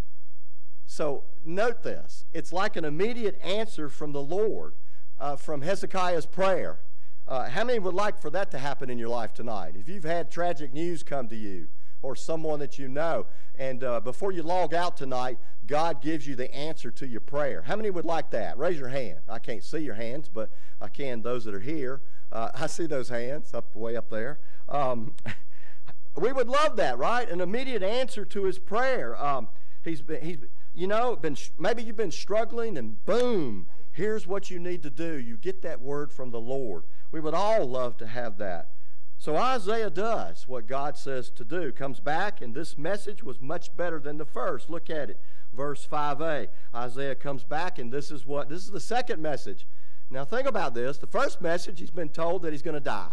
so 0.90 1.22
note 1.44 1.84
this. 1.84 2.24
It's 2.32 2.52
like 2.52 2.74
an 2.74 2.84
immediate 2.84 3.40
answer 3.44 3.88
from 3.88 4.10
the 4.10 4.20
Lord, 4.20 4.74
uh, 5.20 5.36
from 5.36 5.62
Hezekiah's 5.62 6.26
prayer. 6.26 6.80
Uh, 7.28 7.48
how 7.48 7.62
many 7.62 7.78
would 7.78 7.94
like 7.94 8.18
for 8.18 8.28
that 8.30 8.50
to 8.50 8.58
happen 8.58 8.90
in 8.90 8.98
your 8.98 9.08
life 9.08 9.32
tonight? 9.32 9.76
If 9.78 9.88
you've 9.88 10.02
had 10.02 10.32
tragic 10.32 10.72
news 10.72 11.04
come 11.04 11.28
to 11.28 11.36
you, 11.36 11.68
or 12.02 12.16
someone 12.16 12.58
that 12.58 12.76
you 12.76 12.88
know, 12.88 13.26
and 13.56 13.84
uh, 13.84 14.00
before 14.00 14.32
you 14.32 14.42
log 14.42 14.74
out 14.74 14.96
tonight, 14.96 15.38
God 15.64 16.02
gives 16.02 16.26
you 16.26 16.34
the 16.34 16.52
answer 16.52 16.90
to 16.90 17.06
your 17.06 17.20
prayer. 17.20 17.62
How 17.62 17.76
many 17.76 17.90
would 17.90 18.04
like 18.04 18.30
that? 18.30 18.58
Raise 18.58 18.76
your 18.76 18.88
hand. 18.88 19.20
I 19.28 19.38
can't 19.38 19.62
see 19.62 19.78
your 19.78 19.94
hands, 19.94 20.28
but 20.28 20.50
I 20.80 20.88
can 20.88 21.22
those 21.22 21.44
that 21.44 21.54
are 21.54 21.60
here. 21.60 22.00
Uh, 22.32 22.50
I 22.56 22.66
see 22.66 22.86
those 22.86 23.10
hands 23.10 23.54
up 23.54 23.76
way 23.76 23.94
up 23.94 24.10
there. 24.10 24.40
Um, 24.68 25.14
we 26.20 26.32
would 26.32 26.48
love 26.48 26.74
that, 26.78 26.98
right? 26.98 27.30
An 27.30 27.40
immediate 27.40 27.84
answer 27.84 28.24
to 28.24 28.42
his 28.42 28.58
prayer. 28.58 29.16
Um, 29.22 29.46
he's 29.84 30.02
been, 30.02 30.20
he's, 30.22 30.38
you 30.74 30.86
know, 30.86 31.16
been 31.16 31.36
maybe 31.58 31.82
you've 31.82 31.96
been 31.96 32.10
struggling, 32.10 32.78
and 32.78 33.04
boom, 33.04 33.66
here's 33.92 34.26
what 34.26 34.50
you 34.50 34.58
need 34.58 34.82
to 34.82 34.90
do. 34.90 35.18
You 35.18 35.36
get 35.36 35.62
that 35.62 35.80
word 35.80 36.12
from 36.12 36.30
the 36.30 36.40
Lord. 36.40 36.84
We 37.10 37.20
would 37.20 37.34
all 37.34 37.66
love 37.66 37.96
to 37.98 38.06
have 38.06 38.38
that. 38.38 38.70
So 39.18 39.36
Isaiah 39.36 39.90
does 39.90 40.48
what 40.48 40.66
God 40.66 40.96
says 40.96 41.28
to 41.32 41.44
do, 41.44 41.72
comes 41.72 42.00
back, 42.00 42.40
and 42.40 42.54
this 42.54 42.78
message 42.78 43.22
was 43.22 43.38
much 43.38 43.76
better 43.76 43.98
than 43.98 44.16
the 44.16 44.24
first. 44.24 44.70
Look 44.70 44.88
at 44.88 45.10
it, 45.10 45.20
verse 45.52 45.86
5a. 45.86 46.48
Isaiah 46.74 47.14
comes 47.14 47.44
back, 47.44 47.78
and 47.78 47.92
this 47.92 48.10
is 48.10 48.24
what 48.24 48.48
this 48.48 48.62
is 48.62 48.70
the 48.70 48.80
second 48.80 49.20
message. 49.20 49.66
Now 50.08 50.24
think 50.24 50.48
about 50.48 50.72
this. 50.72 50.96
The 50.96 51.06
first 51.06 51.42
message, 51.42 51.80
he's 51.80 51.90
been 51.90 52.08
told 52.08 52.42
that 52.42 52.52
he's 52.52 52.62
going 52.62 52.74
to 52.74 52.80
die. 52.80 53.12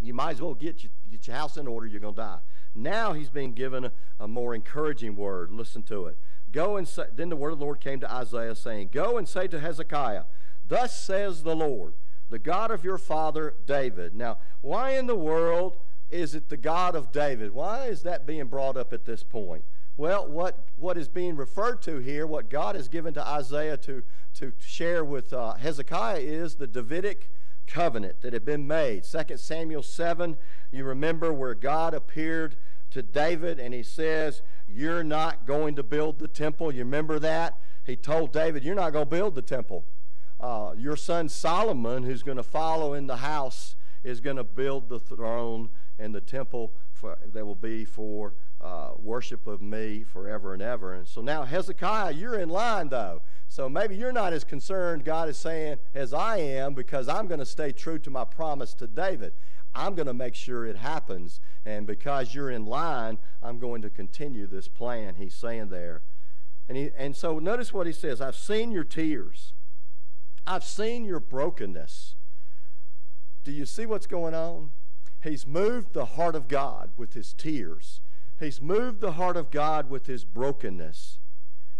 You 0.00 0.14
might 0.14 0.32
as 0.32 0.42
well 0.42 0.54
get 0.54 0.82
your, 0.82 0.90
get 1.10 1.26
your 1.26 1.36
house 1.36 1.56
in 1.56 1.68
order, 1.68 1.86
you're 1.86 2.00
going 2.00 2.14
to 2.14 2.20
die. 2.20 2.38
Now 2.74 3.12
he's 3.12 3.30
being 3.30 3.52
given 3.52 3.84
a, 3.84 3.92
a 4.18 4.26
more 4.26 4.54
encouraging 4.54 5.14
word. 5.14 5.52
Listen 5.52 5.82
to 5.84 6.06
it. 6.06 6.18
Go 6.52 6.76
and 6.76 6.86
say, 6.86 7.04
then 7.14 7.28
the 7.28 7.36
word 7.36 7.52
of 7.52 7.58
the 7.58 7.64
Lord 7.64 7.80
came 7.80 8.00
to 8.00 8.12
Isaiah, 8.12 8.54
saying, 8.54 8.90
Go 8.92 9.18
and 9.18 9.28
say 9.28 9.46
to 9.48 9.60
Hezekiah, 9.60 10.24
Thus 10.66 10.98
says 10.98 11.42
the 11.42 11.56
Lord 11.56 11.94
the 12.30 12.38
God 12.38 12.70
of 12.70 12.84
your 12.84 12.96
father 12.96 13.54
David. 13.66 14.14
Now, 14.14 14.38
why 14.60 14.90
in 14.92 15.06
the 15.06 15.16
world 15.16 15.78
is 16.10 16.34
it 16.34 16.48
the 16.48 16.56
God 16.56 16.94
of 16.94 17.12
David? 17.12 17.52
Why 17.52 17.86
is 17.86 18.02
that 18.02 18.26
being 18.26 18.46
brought 18.46 18.76
up 18.76 18.92
at 18.92 19.04
this 19.04 19.22
point? 19.22 19.64
Well, 19.96 20.26
what, 20.26 20.66
what 20.76 20.96
is 20.96 21.08
being 21.08 21.36
referred 21.36 21.82
to 21.82 21.98
here, 21.98 22.26
what 22.26 22.48
God 22.48 22.74
has 22.74 22.88
given 22.88 23.12
to 23.14 23.26
Isaiah 23.26 23.76
to, 23.78 24.02
to 24.34 24.52
share 24.58 25.04
with 25.04 25.32
uh, 25.32 25.54
Hezekiah, 25.54 26.20
is 26.20 26.54
the 26.54 26.66
Davidic 26.66 27.28
covenant 27.66 28.22
that 28.22 28.32
had 28.32 28.44
been 28.44 28.66
made. 28.66 29.04
2 29.04 29.36
Samuel 29.36 29.82
7, 29.82 30.38
you 30.70 30.84
remember 30.84 31.32
where 31.32 31.54
God 31.54 31.92
appeared 31.92 32.56
to 32.90 33.02
David 33.02 33.60
and 33.60 33.74
he 33.74 33.82
says, 33.82 34.42
You're 34.72 35.04
not 35.04 35.46
going 35.46 35.76
to 35.76 35.82
build 35.82 36.18
the 36.18 36.28
temple. 36.28 36.72
You 36.72 36.80
remember 36.80 37.18
that? 37.18 37.58
He 37.84 37.96
told 37.96 38.32
David, 38.32 38.64
You're 38.64 38.74
not 38.74 38.92
going 38.92 39.06
to 39.06 39.10
build 39.10 39.34
the 39.34 39.42
temple 39.42 39.86
uh, 40.40 40.72
your 40.76 40.96
son 40.96 41.28
Solomon, 41.28 42.02
who's 42.02 42.22
going 42.22 42.36
to 42.36 42.42
follow 42.42 42.94
in 42.94 43.06
the 43.06 43.18
house, 43.18 43.76
is 44.02 44.20
going 44.20 44.36
to 44.36 44.44
build 44.44 44.88
the 44.88 44.98
throne 44.98 45.68
and 45.98 46.14
the 46.14 46.20
temple 46.20 46.72
for, 46.92 47.18
that 47.32 47.44
will 47.44 47.54
be 47.54 47.84
for 47.84 48.34
uh, 48.60 48.90
worship 48.96 49.46
of 49.46 49.60
me 49.60 50.02
forever 50.02 50.54
and 50.54 50.62
ever. 50.62 50.94
And 50.94 51.06
so 51.06 51.20
now, 51.20 51.44
Hezekiah, 51.44 52.12
you're 52.12 52.38
in 52.38 52.48
line 52.48 52.88
though. 52.88 53.22
So 53.48 53.68
maybe 53.68 53.96
you're 53.96 54.12
not 54.12 54.32
as 54.32 54.44
concerned, 54.44 55.04
God 55.04 55.28
is 55.28 55.36
saying, 55.36 55.78
as 55.92 56.14
I 56.14 56.38
am, 56.38 56.72
because 56.72 57.08
I'm 57.08 57.26
going 57.26 57.40
to 57.40 57.46
stay 57.46 57.72
true 57.72 57.98
to 57.98 58.10
my 58.10 58.24
promise 58.24 58.74
to 58.74 58.86
David. 58.86 59.32
I'm 59.74 59.94
going 59.94 60.06
to 60.06 60.14
make 60.14 60.34
sure 60.34 60.66
it 60.66 60.76
happens. 60.76 61.40
And 61.64 61.86
because 61.86 62.34
you're 62.34 62.50
in 62.50 62.66
line, 62.66 63.18
I'm 63.42 63.58
going 63.58 63.82
to 63.82 63.90
continue 63.90 64.46
this 64.46 64.68
plan, 64.68 65.14
he's 65.16 65.34
saying 65.34 65.68
there. 65.68 66.02
And, 66.68 66.76
he, 66.76 66.90
and 66.96 67.16
so 67.16 67.38
notice 67.38 67.72
what 67.72 67.86
he 67.86 67.92
says 67.92 68.20
I've 68.20 68.36
seen 68.36 68.72
your 68.72 68.84
tears. 68.84 69.52
I've 70.46 70.64
seen 70.64 71.04
your 71.04 71.20
brokenness. 71.20 72.14
Do 73.44 73.52
you 73.52 73.66
see 73.66 73.86
what's 73.86 74.06
going 74.06 74.34
on? 74.34 74.70
He's 75.22 75.46
moved 75.46 75.92
the 75.92 76.04
heart 76.06 76.34
of 76.34 76.48
God 76.48 76.90
with 76.96 77.14
his 77.14 77.32
tears. 77.32 78.00
He's 78.38 78.60
moved 78.60 79.00
the 79.00 79.12
heart 79.12 79.36
of 79.36 79.50
God 79.50 79.90
with 79.90 80.06
his 80.06 80.24
brokenness. 80.24 81.18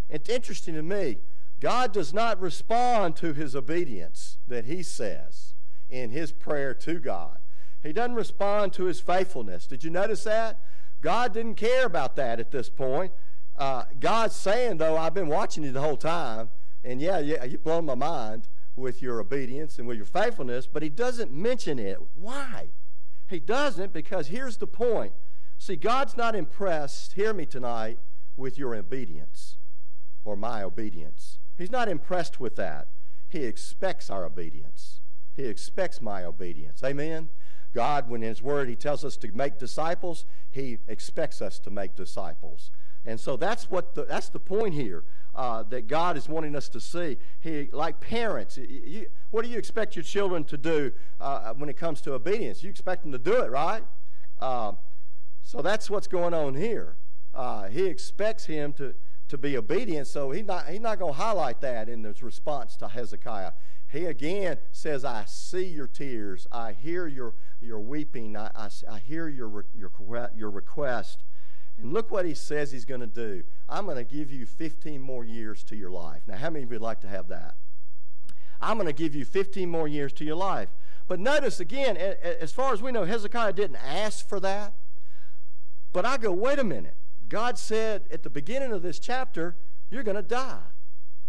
It's 0.09 0.29
interesting 0.29 0.75
to 0.75 0.83
me, 0.83 1.19
God 1.61 1.93
does 1.93 2.13
not 2.13 2.41
respond 2.41 3.17
to 3.17 3.33
his 3.33 3.55
obedience 3.55 4.39
that 4.47 4.65
he 4.65 4.83
says 4.83 5.55
in 5.89 6.11
his 6.11 6.33
prayer 6.33 6.75
to 6.75 6.99
God. 6.99 7.40
He 7.83 7.93
doesn't 7.93 8.15
respond 8.15 8.73
to 8.75 8.85
his 8.85 9.01
faithfulness. 9.01 9.67
Did 9.67 9.85
you 9.85 9.91
notice 9.91 10.25
that? 10.25 10.61
God 11.01 11.33
didn't 11.33 11.55
care 11.55 11.87
about 11.87 12.17
that 12.17 12.39
at 12.41 12.51
this 12.51 12.69
point. 12.69 13.13
Uh, 13.57 13.85
God's 13.99 14.37
saying, 14.37 14.79
though, 14.79 14.97
I've 14.97 15.15
been 15.15 15.29
watching 15.29 15.65
you 15.65 15.73
the 15.73 15.81
whole 15.81 15.97
time, 15.97 16.51
and 16.85 17.01
yeah, 17.01 17.19
yeah, 17.19 17.45
you've 17.45 17.65
blown 17.65 17.87
my 17.87 17.95
mind 17.95 18.49
with 18.77 19.03
your 19.03 19.21
obedience 19.21 19.79
and 19.79 19.87
with 19.87 19.97
your 19.97 20.07
faithfulness, 20.07 20.67
but 20.67 20.83
he 20.83 20.89
doesn't 20.89 21.33
mention 21.33 21.79
it. 21.79 21.99
Why? 22.15 22.71
He 23.29 23.39
doesn't 23.39 23.93
because 23.93 24.29
here's 24.29 24.57
the 24.57 24.67
point. 24.67 25.13
See, 25.59 25.77
God's 25.77 26.17
not 26.17 26.35
impressed, 26.35 27.13
hear 27.15 27.33
me 27.35 27.45
tonight, 27.45 27.99
with 28.37 28.57
your 28.57 28.75
obedience 28.75 29.59
or 30.25 30.37
my 30.37 30.63
obedience. 30.63 31.39
He's 31.57 31.71
not 31.71 31.89
impressed 31.89 32.41
with 32.41 32.57
that. 32.57 32.89
He 33.29 33.45
expects 33.45 34.11
our 34.11 34.25
obedience. 34.25 35.01
He 35.37 35.45
expects 35.45 36.01
my 36.01 36.25
obedience. 36.25 36.83
Amen? 36.83 37.29
God, 37.73 38.09
when 38.09 38.23
in 38.23 38.29
His 38.29 38.43
Word 38.43 38.69
He 38.69 38.77
tells 38.77 39.05
us 39.05 39.17
to 39.19 39.33
make 39.33 39.59
disciples, 39.59 40.25
He 40.51 40.79
expects 40.89 41.41
us 41.41 41.59
to 41.61 41.71
make 41.71 41.95
disciples. 41.95 42.71
And 43.05 43.19
so 43.19 43.37
that's 43.37 43.71
what 43.71 43.95
the, 43.95 44.05
that's 44.05 44.29
the 44.29 44.41
point 44.41 44.75
here 44.75 45.05
uh, 45.35 45.63
that 45.65 45.87
God 45.87 46.17
is 46.17 46.29
wanting 46.29 46.55
us 46.55 46.69
to 46.71 46.81
see. 46.81 47.17
He, 47.41 47.69
like 47.73 48.01
parents, 48.01 48.59
you, 48.59 49.07
what 49.31 49.45
do 49.45 49.51
you 49.51 49.59
expect 49.59 49.97
your 49.97 50.03
children 50.03 50.45
to 50.45 50.57
do 50.57 50.93
uh, 51.21 51.55
when 51.55 51.69
it 51.69 51.77
comes 51.77 52.01
to 52.03 52.13
obedience? 52.13 52.63
You 52.63 52.71
expect 52.71 53.03
them 53.03 53.13
to 53.13 53.19
do 53.19 53.43
it, 53.43 53.51
right? 53.51 53.83
Uh, 54.39 54.73
so 55.43 55.63
that's 55.63 55.89
what's 55.89 56.07
going 56.07 56.35
on 56.35 56.55
here. 56.55 56.97
Uh, 57.33 57.69
he 57.69 57.87
expects 57.87 58.47
him 58.47 58.73
to, 58.75 58.95
to 59.29 59.39
be 59.39 59.57
obedient, 59.57 60.07
so 60.07 60.31
he's 60.31 60.45
not, 60.45 60.69
he's 60.69 60.81
not 60.81 60.99
going 60.99 61.15
to 61.15 61.19
highlight 61.19 61.61
that 61.61 61.89
in 61.89 62.05
his 62.05 62.23
response 62.23 62.77
to 62.77 62.89
Hezekiah. 62.89 63.53
He 63.91 64.05
again 64.05 64.59
says, 64.71 65.05
I 65.05 65.25
see 65.27 65.65
your 65.65 65.89
tears. 65.89 66.47
I 66.53 66.73
hear 66.73 67.09
your, 67.09 67.35
your 67.61 67.81
weeping. 67.81 68.37
I, 68.37 68.51
I, 68.55 68.69
I 68.89 68.99
hear 68.99 69.29
your, 69.29 69.65
your, 69.75 69.91
your 70.35 70.51
request. 70.51 71.25
And 71.77 71.93
look 71.93 72.11
what 72.11 72.25
he 72.25 72.35
says 72.35 72.71
he's 72.71 72.85
going 72.85 73.01
to 73.01 73.07
do. 73.07 73.43
I'm 73.69 73.87
going 73.87 73.97
to 73.97 74.05
give 74.05 74.31
you 74.31 74.47
15 74.47 75.01
more 75.01 75.25
years 75.25 75.65
to 75.65 75.77
your 75.77 75.91
life. 75.91 76.23
Now, 76.27 76.37
how 76.37 76.51
many 76.51 76.65
of 76.65 76.71
you 76.71 76.77
would 76.77 76.85
like 76.85 77.01
to 77.01 77.09
have 77.09 77.29
that? 77.29 77.57
I'm 78.61 78.77
going 78.77 78.87
to 78.87 78.93
give 78.93 79.15
you 79.15 79.25
15 79.25 79.69
more 79.69 79.89
years 79.89 80.13
to 80.15 80.25
your 80.25 80.37
life. 80.37 80.69
But 81.09 81.19
notice 81.19 81.59
again, 81.59 81.97
as 81.97 82.53
far 82.53 82.73
as 82.73 82.81
we 82.81 82.93
know, 82.93 83.05
Hezekiah 83.05 83.55
didn't 83.55 83.79
ask 83.85 84.29
for 84.29 84.39
that. 84.41 84.75
But 85.93 86.05
I 86.05 86.19
go, 86.19 86.31
wait 86.31 86.61
a 86.61 86.65
minute. 86.65 86.97
God 87.29 87.59
said 87.59 88.05
at 88.11 88.23
the 88.23 88.31
beginning 88.31 88.73
of 88.73 88.83
this 88.83 89.01
chapter, 89.01 89.57
you're 89.91 90.05
going 90.05 90.17
to 90.17 90.23
die. 90.23 90.61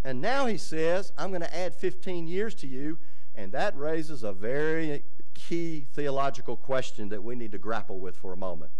And 0.04 0.22
now 0.22 0.48
he 0.48 0.58
says, 0.58 1.12
I'm 1.18 1.30
going 1.30 1.42
to 1.42 1.56
add 1.56 1.76
15 1.76 2.28
years 2.28 2.56
to 2.56 2.68
you. 2.68 2.98
And 3.36 3.52
that 3.52 3.78
raises 3.78 4.24
a 4.24 4.34
very 4.34 5.04
key 5.34 5.88
theological 5.94 6.58
question 6.58 7.10
that 7.10 7.24
we 7.24 7.36
need 7.36 7.52
to 7.52 7.58
grapple 7.58 8.00
with 8.00 8.18
for 8.18 8.34
a 8.34 8.38
moment. 8.38 8.72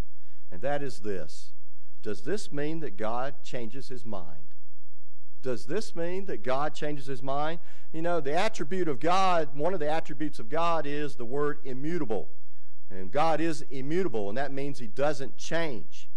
And 0.52 0.62
that 0.62 0.84
is 0.84 1.00
this 1.00 1.54
does 2.02 2.24
this 2.24 2.52
mean 2.52 2.80
that 2.80 2.98
God 2.98 3.36
changes 3.44 3.88
his 3.90 4.06
mind? 4.06 4.56
Does 5.44 5.66
this 5.66 5.96
mean 5.96 6.26
that 6.26 6.44
God 6.44 6.74
changes 6.74 7.08
his 7.08 7.22
mind? 7.22 7.60
You 7.94 8.02
know, 8.02 8.20
the 8.20 8.34
attribute 8.34 8.88
of 8.88 9.00
God, 9.00 9.50
one 9.56 9.74
of 9.74 9.80
the 9.80 9.90
attributes 9.90 10.40
of 10.40 10.50
God 10.50 10.86
is 10.86 11.16
the 11.16 11.26
word 11.26 11.60
immutable. 11.64 12.30
And 12.90 13.12
God 13.12 13.40
is 13.40 13.62
immutable, 13.70 14.30
and 14.30 14.38
that 14.38 14.52
means 14.52 14.80
he 14.80 14.88
doesn't 14.88 15.38
change. 15.38 16.10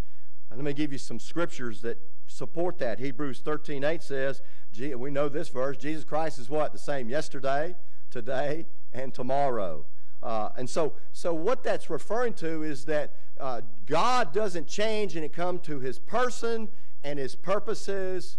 Let 0.50 0.64
me 0.64 0.72
give 0.72 0.92
you 0.92 0.98
some 0.98 1.18
scriptures 1.18 1.80
that 1.82 1.98
support 2.26 2.78
that. 2.78 2.98
Hebrews 2.98 3.40
13 3.40 3.82
8 3.84 4.02
says, 4.02 4.42
we 4.78 5.10
know 5.10 5.28
this 5.28 5.48
verse 5.48 5.76
Jesus 5.76 6.04
Christ 6.04 6.38
is 6.38 6.48
what? 6.48 6.72
The 6.72 6.78
same 6.78 7.08
yesterday, 7.08 7.74
today, 8.10 8.66
and 8.92 9.12
tomorrow. 9.12 9.86
Uh, 10.22 10.48
and 10.56 10.68
so, 10.68 10.94
so 11.12 11.34
what 11.34 11.62
that's 11.62 11.90
referring 11.90 12.32
to 12.32 12.62
is 12.62 12.86
that 12.86 13.14
uh, 13.38 13.60
God 13.84 14.32
doesn't 14.32 14.66
change 14.66 15.16
and 15.16 15.24
it 15.24 15.32
comes 15.32 15.60
to 15.62 15.80
his 15.80 15.98
person 15.98 16.68
and 17.02 17.18
his 17.18 17.34
purposes. 17.34 18.38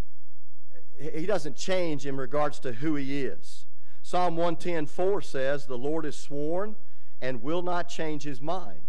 He 1.00 1.26
doesn't 1.26 1.56
change 1.56 2.08
in 2.08 2.18
regards 2.18 2.60
to 2.62 2.74
who 2.74 2.96
he 2.96 3.24
is. 3.24 3.68
Psalm 4.02 4.36
110.4 4.36 5.24
says, 5.24 5.66
The 5.66 5.78
Lord 5.78 6.06
is 6.06 6.16
sworn 6.16 6.76
and 7.22 7.44
will 7.44 7.62
not 7.62 7.88
change 7.88 8.24
his 8.24 8.42
mind. 8.42 8.82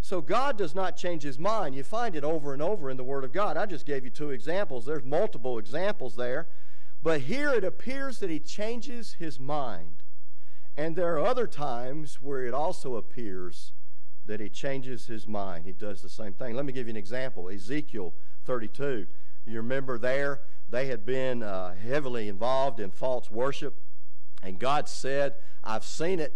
So 0.00 0.20
God 0.20 0.58
does 0.58 0.74
not 0.74 0.96
change 0.96 1.22
his 1.22 1.38
mind. 1.38 1.74
You 1.74 1.84
find 1.84 2.16
it 2.16 2.24
over 2.24 2.52
and 2.52 2.60
over 2.60 2.90
in 2.90 2.96
the 2.96 3.04
Word 3.04 3.24
of 3.24 3.32
God. 3.32 3.56
I 3.56 3.66
just 3.66 3.86
gave 3.86 4.04
you 4.04 4.10
two 4.10 4.30
examples. 4.30 4.84
There's 4.84 5.04
multiple 5.04 5.58
examples 5.58 6.16
there. 6.16 6.48
But 7.02 7.22
here 7.22 7.50
it 7.52 7.64
appears 7.64 8.18
that 8.20 8.30
he 8.30 8.38
changes 8.38 9.14
his 9.14 9.40
mind. 9.40 10.02
And 10.76 10.96
there 10.96 11.14
are 11.14 11.26
other 11.26 11.46
times 11.46 12.22
where 12.22 12.44
it 12.44 12.54
also 12.54 12.96
appears 12.96 13.72
that 14.24 14.40
he 14.40 14.48
changes 14.48 15.06
his 15.06 15.26
mind. 15.26 15.64
He 15.64 15.72
does 15.72 16.00
the 16.00 16.08
same 16.08 16.32
thing. 16.32 16.54
Let 16.54 16.64
me 16.64 16.72
give 16.72 16.86
you 16.86 16.92
an 16.92 16.96
example 16.96 17.50
Ezekiel 17.50 18.14
32. 18.44 19.06
You 19.44 19.56
remember 19.56 19.98
there, 19.98 20.40
they 20.68 20.86
had 20.86 21.04
been 21.04 21.42
uh, 21.42 21.74
heavily 21.74 22.28
involved 22.28 22.78
in 22.78 22.90
false 22.90 23.30
worship. 23.30 23.82
And 24.42 24.58
God 24.58 24.88
said, 24.88 25.34
I've 25.64 25.84
seen 25.84 26.20
it. 26.20 26.34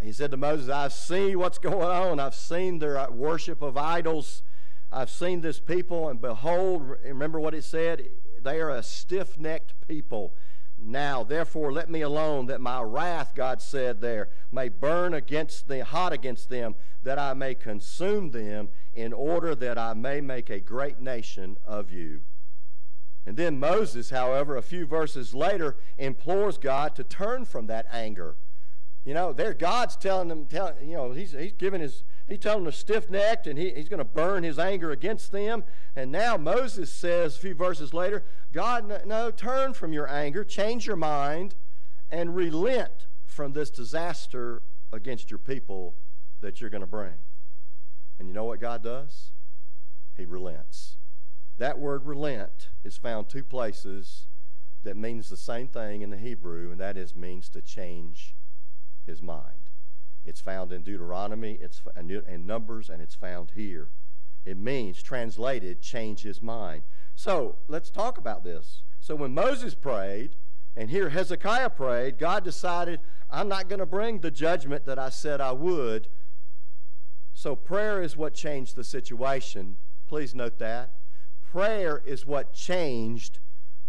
he 0.00 0.12
said 0.12 0.30
to 0.30 0.36
Moses, 0.36 0.70
I've 0.70 0.92
seen 0.92 1.38
what's 1.38 1.58
going 1.58 1.88
on. 1.88 2.18
I've 2.18 2.34
seen 2.34 2.78
their 2.78 2.98
uh, 2.98 3.10
worship 3.10 3.60
of 3.60 3.76
idols. 3.76 4.42
I've 4.90 5.10
seen 5.10 5.40
this 5.40 5.60
people, 5.60 6.08
and 6.08 6.20
behold, 6.20 6.96
remember 7.04 7.40
what 7.40 7.54
it 7.54 7.64
said? 7.64 8.02
They 8.42 8.60
are 8.60 8.70
a 8.70 8.82
stiff 8.82 9.38
necked 9.38 9.74
people. 9.86 10.34
Now, 10.78 11.22
therefore, 11.22 11.72
let 11.72 11.88
me 11.88 12.00
alone, 12.00 12.46
that 12.46 12.60
my 12.60 12.82
wrath, 12.82 13.34
God 13.34 13.62
said 13.62 14.00
there, 14.00 14.30
may 14.50 14.68
burn 14.68 15.14
against 15.14 15.68
them, 15.68 15.86
hot 15.86 16.12
against 16.12 16.48
them, 16.48 16.74
that 17.04 17.18
I 17.18 17.34
may 17.34 17.54
consume 17.54 18.30
them, 18.30 18.68
in 18.92 19.12
order 19.12 19.54
that 19.54 19.78
I 19.78 19.94
may 19.94 20.20
make 20.20 20.50
a 20.50 20.60
great 20.60 20.98
nation 20.98 21.56
of 21.64 21.90
you. 21.90 22.22
And 23.24 23.36
then 23.36 23.60
Moses, 23.60 24.10
however, 24.10 24.56
a 24.56 24.62
few 24.62 24.84
verses 24.84 25.34
later, 25.34 25.76
implores 25.96 26.58
God 26.58 26.96
to 26.96 27.04
turn 27.04 27.44
from 27.44 27.68
that 27.68 27.86
anger. 27.92 28.36
You 29.04 29.14
know, 29.14 29.32
there 29.32 29.54
God's 29.54 29.96
telling 29.96 30.28
them, 30.28 30.46
telling, 30.46 30.88
you 30.88 30.96
know, 30.96 31.12
he's, 31.12 31.32
he's 31.32 31.52
giving 31.52 31.80
his, 31.80 32.02
he's 32.28 32.38
telling 32.38 32.64
them 32.64 32.72
to 32.72 32.78
stiff 32.78 33.10
necked 33.10 33.46
and 33.46 33.58
he, 33.58 33.70
he's 33.70 33.88
going 33.88 33.98
to 33.98 34.04
burn 34.04 34.42
his 34.44 34.58
anger 34.58 34.90
against 34.90 35.32
them. 35.32 35.64
And 35.96 36.10
now 36.10 36.36
Moses 36.36 36.92
says 36.92 37.36
a 37.36 37.40
few 37.40 37.54
verses 37.54 37.92
later, 37.92 38.24
God, 38.52 39.06
no, 39.06 39.30
turn 39.30 39.74
from 39.74 39.92
your 39.92 40.08
anger, 40.08 40.44
change 40.44 40.86
your 40.86 40.96
mind, 40.96 41.54
and 42.10 42.34
relent 42.34 43.06
from 43.24 43.52
this 43.52 43.70
disaster 43.70 44.62
against 44.92 45.30
your 45.30 45.38
people 45.38 45.94
that 46.40 46.60
you're 46.60 46.70
going 46.70 46.82
to 46.82 46.86
bring. 46.86 47.14
And 48.18 48.28
you 48.28 48.34
know 48.34 48.44
what 48.44 48.60
God 48.60 48.82
does? 48.82 49.30
He 50.16 50.24
relents. 50.24 50.98
That 51.58 51.78
word 51.78 52.06
relent 52.06 52.68
is 52.84 52.96
found 52.96 53.28
two 53.28 53.44
places 53.44 54.26
that 54.84 54.96
means 54.96 55.28
the 55.28 55.36
same 55.36 55.68
thing 55.68 56.02
in 56.02 56.10
the 56.10 56.16
Hebrew, 56.16 56.70
and 56.70 56.80
that 56.80 56.96
is 56.96 57.14
means 57.14 57.48
to 57.50 57.62
change 57.62 58.34
his 59.06 59.22
mind. 59.22 59.61
It's 60.24 60.40
found 60.40 60.72
in 60.72 60.82
Deuteronomy, 60.82 61.58
it's 61.60 61.82
in 61.96 62.46
Numbers, 62.46 62.90
and 62.90 63.02
it's 63.02 63.14
found 63.14 63.52
here. 63.54 63.88
It 64.44 64.56
means, 64.56 65.02
translated, 65.02 65.80
change 65.80 66.22
his 66.22 66.40
mind. 66.40 66.82
So 67.14 67.56
let's 67.68 67.90
talk 67.90 68.18
about 68.18 68.44
this. 68.44 68.82
So 69.00 69.14
when 69.14 69.34
Moses 69.34 69.74
prayed, 69.74 70.36
and 70.76 70.90
here 70.90 71.10
Hezekiah 71.10 71.70
prayed, 71.70 72.18
God 72.18 72.44
decided, 72.44 73.00
I'm 73.30 73.48
not 73.48 73.68
going 73.68 73.80
to 73.80 73.86
bring 73.86 74.20
the 74.20 74.30
judgment 74.30 74.84
that 74.86 74.98
I 74.98 75.10
said 75.10 75.40
I 75.40 75.52
would. 75.52 76.08
So 77.34 77.56
prayer 77.56 78.00
is 78.00 78.16
what 78.16 78.34
changed 78.34 78.76
the 78.76 78.84
situation. 78.84 79.76
Please 80.06 80.34
note 80.34 80.58
that. 80.58 80.94
Prayer 81.42 82.02
is 82.04 82.26
what 82.26 82.52
changed 82.52 83.40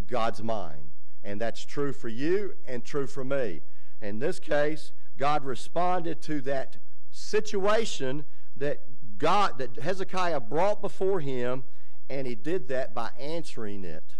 God's 0.08 0.44
mind. 0.44 0.92
And 1.24 1.40
that's 1.40 1.64
true 1.64 1.94
for 1.94 2.10
you 2.10 2.56
and 2.68 2.84
true 2.84 3.08
for 3.08 3.24
me. 3.24 3.62
In 4.02 4.20
this 4.20 4.40
case, 4.40 4.92
God 5.18 5.44
responded 5.46 6.22
to 6.24 6.42
that 6.42 6.78
situation 7.12 8.26
that 8.56 8.82
God 9.18 9.60
that 9.60 9.78
Hezekiah 9.78 10.42
brought 10.42 10.82
before 10.82 11.20
him, 11.20 11.64
and 12.10 12.28
he 12.28 12.36
did 12.36 12.68
that 12.70 12.94
by 12.94 13.12
answering 13.20 13.84
it. 13.84 14.16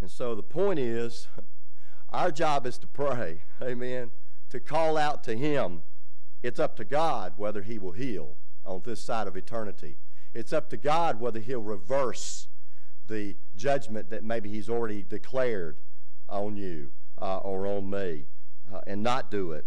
And 0.00 0.10
so 0.10 0.34
the 0.34 0.42
point 0.42 0.78
is, 0.78 1.28
our 2.10 2.30
job 2.30 2.66
is 2.66 2.78
to 2.78 2.86
pray, 2.86 3.42
amen, 3.62 4.10
to 4.50 4.60
call 4.60 4.96
out 4.96 5.22
to 5.24 5.36
him. 5.36 5.82
It's 6.42 6.60
up 6.60 6.76
to 6.76 6.84
God 6.84 7.34
whether 7.36 7.62
he 7.62 7.78
will 7.78 7.92
heal 7.92 8.36
on 8.64 8.82
this 8.84 9.00
side 9.02 9.26
of 9.26 9.36
eternity. 9.36 9.98
It's 10.34 10.52
up 10.52 10.70
to 10.70 10.76
God 10.76 11.20
whether 11.20 11.40
he'll 11.40 11.62
reverse 11.62 12.48
the 13.06 13.36
judgment 13.56 14.10
that 14.10 14.22
maybe 14.22 14.50
he's 14.50 14.68
already 14.68 15.02
declared 15.02 15.78
on 16.28 16.56
you 16.56 16.92
uh, 17.20 17.38
or 17.38 17.66
on 17.66 17.88
me 17.88 18.26
uh, 18.72 18.80
and 18.86 19.02
not 19.02 19.30
do 19.30 19.52
it. 19.52 19.66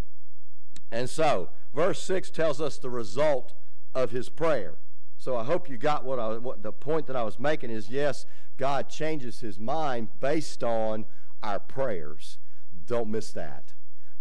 And 0.91 1.09
so, 1.09 1.49
verse 1.73 2.01
6 2.03 2.29
tells 2.31 2.59
us 2.59 2.77
the 2.77 2.89
result 2.89 3.53
of 3.93 4.11
his 4.11 4.29
prayer. 4.29 4.77
So 5.17 5.35
I 5.35 5.43
hope 5.43 5.69
you 5.69 5.77
got 5.77 6.03
what, 6.03 6.19
I, 6.19 6.37
what 6.37 6.63
the 6.63 6.71
point 6.71 7.05
that 7.07 7.15
I 7.15 7.23
was 7.23 7.39
making 7.39 7.69
is 7.69 7.89
yes, 7.89 8.25
God 8.57 8.89
changes 8.89 9.39
his 9.39 9.59
mind 9.59 10.09
based 10.19 10.63
on 10.63 11.05
our 11.43 11.59
prayers. 11.59 12.39
Don't 12.85 13.09
miss 13.09 13.31
that. 13.33 13.75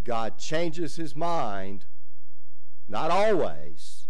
God 0.05 0.39
changes 0.39 0.97
his 0.97 1.17
mind, 1.17 1.87
not 2.89 3.11
always, 3.11 4.09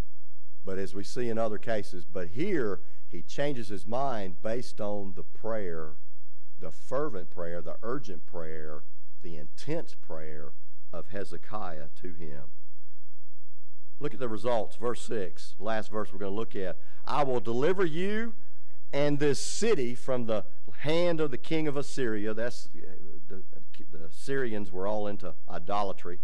but 0.65 0.79
as 0.79 0.95
we 0.95 1.05
see 1.05 1.29
in 1.29 1.39
other 1.39 1.59
cases. 1.59 2.05
But 2.05 2.29
here, 2.29 2.81
he 3.09 3.23
changes 3.23 3.69
his 3.69 3.87
mind 3.87 4.43
based 4.43 4.81
on 4.81 5.15
the 5.15 5.25
prayer, 5.25 5.95
the 6.61 6.71
fervent 6.71 7.31
prayer, 7.31 7.61
the 7.61 7.77
urgent 7.83 8.27
prayer, 8.27 8.83
the 9.23 9.37
intense 9.37 9.95
prayer 9.95 10.53
of 10.93 11.09
Hezekiah 11.09 11.89
to 12.03 12.13
him. 12.13 12.45
Look 14.01 14.15
at 14.15 14.21
the 14.21 14.29
results. 14.29 14.77
Verse 14.77 15.03
6, 15.03 15.57
last 15.59 15.91
verse 15.91 16.13
we're 16.13 16.19
going 16.19 16.33
to 16.33 16.37
look 16.37 16.57
at. 16.57 16.79
I 17.05 17.23
will 17.23 17.41
deliver 17.41 17.85
you 17.85 18.35
and 18.93 19.19
this 19.19 19.41
city 19.41 19.95
from 19.95 20.27
the 20.27 20.45
hand 20.79 21.21
of 21.21 21.31
the 21.31 21.39
king 21.39 21.69
of 21.69 21.77
Assyria. 21.77 22.35
That's 22.35 22.69
the, 23.29 23.43
the 23.93 24.09
Syrians 24.11 24.73
were 24.73 24.87
all 24.87 25.07
into 25.07 25.35
idolatry, 25.49 26.21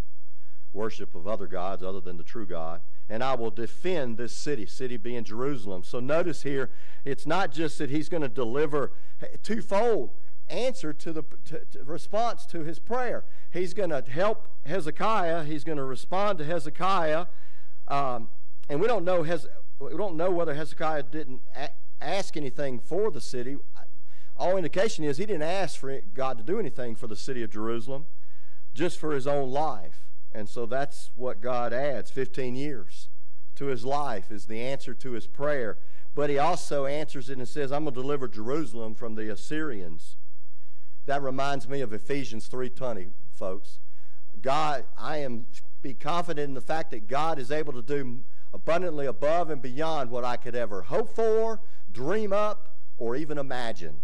worship 0.72 1.14
of 1.14 1.26
other 1.26 1.46
gods 1.46 1.82
other 1.82 2.00
than 2.00 2.16
the 2.16 2.24
true 2.24 2.46
God. 2.46 2.80
And 3.08 3.22
I 3.22 3.34
will 3.34 3.50
defend 3.50 4.16
this 4.16 4.36
city, 4.36 4.66
city 4.66 4.96
being 4.96 5.22
Jerusalem. 5.22 5.84
So 5.84 6.00
notice 6.00 6.42
here, 6.42 6.70
it's 7.04 7.26
not 7.26 7.52
just 7.52 7.78
that 7.78 7.90
he's 7.90 8.08
going 8.08 8.22
to 8.22 8.28
deliver 8.28 8.92
eh, 9.22 9.36
twofold 9.42 10.10
answer 10.48 10.92
to 10.92 11.12
the 11.12 11.22
to, 11.46 11.64
to 11.72 11.84
response 11.84 12.46
to 12.46 12.64
his 12.64 12.78
prayer. 12.78 13.24
He's 13.52 13.74
going 13.74 13.90
to 13.90 14.02
help 14.02 14.48
Hezekiah. 14.64 15.44
He's 15.44 15.64
going 15.64 15.78
to 15.78 15.84
respond 15.84 16.38
to 16.38 16.44
Hezekiah, 16.44 17.26
um, 17.88 18.28
and 18.68 18.80
we 18.80 18.86
don't 18.86 19.04
know 19.04 19.22
Hez, 19.22 19.46
we 19.78 19.96
don't 19.96 20.16
know 20.16 20.30
whether 20.30 20.54
Hezekiah 20.54 21.04
didn't 21.04 21.42
a- 21.54 21.70
ask 22.00 22.36
anything 22.36 22.78
for 22.78 23.10
the 23.10 23.20
city. 23.20 23.56
All 24.36 24.56
indication 24.56 25.04
is 25.04 25.16
he 25.16 25.26
didn't 25.26 25.42
ask 25.42 25.78
for 25.78 26.00
God 26.12 26.36
to 26.38 26.44
do 26.44 26.58
anything 26.58 26.94
for 26.94 27.06
the 27.06 27.16
city 27.16 27.42
of 27.42 27.50
Jerusalem, 27.50 28.06
just 28.74 28.98
for 28.98 29.12
his 29.12 29.26
own 29.26 29.50
life. 29.50 30.02
And 30.32 30.48
so 30.48 30.66
that's 30.66 31.10
what 31.14 31.40
God 31.40 31.72
adds 31.72 32.10
15 32.10 32.54
years 32.56 33.08
to 33.56 33.66
his 33.66 33.84
life 33.84 34.30
is 34.30 34.46
the 34.46 34.60
answer 34.60 34.94
to 34.94 35.12
his 35.12 35.26
prayer. 35.26 35.78
But 36.14 36.30
he 36.30 36.38
also 36.38 36.86
answers 36.86 37.28
it 37.28 37.38
and 37.38 37.48
says, 37.48 37.72
I'm 37.72 37.84
going 37.84 37.94
to 37.94 38.00
deliver 38.00 38.28
Jerusalem 38.28 38.94
from 38.94 39.16
the 39.16 39.30
Assyrians. 39.30 40.16
That 41.06 41.22
reminds 41.22 41.68
me 41.68 41.80
of 41.80 41.92
Ephesians 41.92 42.48
3:20, 42.48 43.12
folks. 43.30 43.78
God, 44.42 44.84
I 44.96 45.18
am 45.18 45.46
be 45.82 45.94
confident 45.94 46.48
in 46.48 46.54
the 46.54 46.60
fact 46.60 46.90
that 46.90 47.06
God 47.06 47.38
is 47.38 47.52
able 47.52 47.72
to 47.72 47.82
do 47.82 48.24
abundantly 48.52 49.06
above 49.06 49.50
and 49.50 49.62
beyond 49.62 50.10
what 50.10 50.24
I 50.24 50.36
could 50.36 50.56
ever 50.56 50.82
hope 50.82 51.14
for, 51.14 51.60
dream 51.92 52.32
up, 52.32 52.76
or 52.98 53.14
even 53.14 53.38
imagine. 53.38 54.00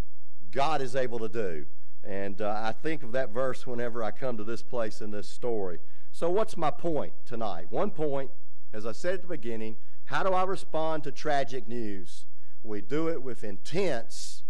God 0.51 0.81
is 0.81 0.95
able 0.95 1.19
to 1.19 1.29
do. 1.29 1.67
And 2.05 2.41
uh, 2.41 2.61
I 2.63 2.73
think 2.73 3.03
of 3.03 3.13
that 3.13 3.31
verse 3.31 3.67
whenever 3.67 4.03
I 4.03 4.11
come 4.11 4.37
to 4.37 4.45
this 4.45 4.63
place 4.63 5.01
in 5.01 5.11
this 5.11 5.29
story. 5.29 5.81
So, 6.11 6.31
what's 6.31 6.57
my 6.57 6.71
point 6.71 7.15
tonight? 7.25 7.67
One 7.71 7.91
point, 7.91 8.31
as 8.73 8.87
I 8.87 8.93
said 8.93 9.15
at 9.15 9.23
the 9.23 9.29
beginning, 9.29 9.77
how 10.05 10.23
do 10.23 10.31
I 10.31 10.45
respond 10.45 11.05
to 11.05 11.13
tragic 11.13 11.67
news? 11.67 12.27
We 12.63 12.81
do 12.81 13.09
it 13.09 13.23
with 13.23 13.45
intense 13.45 14.43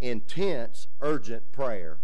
intense, 0.00 0.86
urgent 1.00 1.52
prayer. 1.52 1.98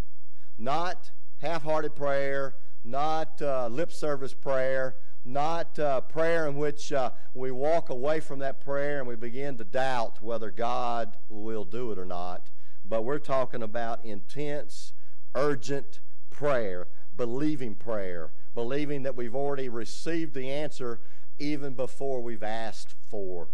Not 0.59 1.11
half 1.39 1.63
hearted 1.63 1.95
prayer, 1.95 2.55
not 2.85 3.41
uh, 3.43 3.69
lip 3.69 3.93
service 3.93 4.35
prayer, 4.35 4.97
not 5.25 5.79
uh, 5.79 6.01
prayer 6.03 6.47
in 6.47 6.57
which 6.57 6.93
uh, 6.93 7.11
we 7.35 7.51
walk 7.51 7.91
away 7.91 8.21
from 8.21 8.39
that 8.39 8.61
prayer 8.61 9.01
and 9.01 9.09
we 9.09 9.17
begin 9.17 9.57
to 9.59 9.65
doubt 9.65 10.23
whether 10.23 10.51
God 10.51 11.17
will 11.29 11.65
do 11.65 11.91
it 11.91 11.99
or 11.99 12.07
not. 12.07 12.51
But 12.85 13.03
we're 13.03 13.19
talking 13.19 13.63
about 13.63 14.05
intense, 14.05 14.93
urgent 15.35 16.01
prayer, 16.31 16.87
believing 17.17 17.75
prayer, 17.75 18.31
believing 18.55 19.03
that 19.03 19.17
we've 19.17 19.35
already 19.35 19.69
received 19.69 20.35
the 20.35 20.49
answer 20.49 21.01
even 21.39 21.75
before 21.75 22.23
we've 22.23 22.45
asked 22.45 22.95
for 23.11 23.49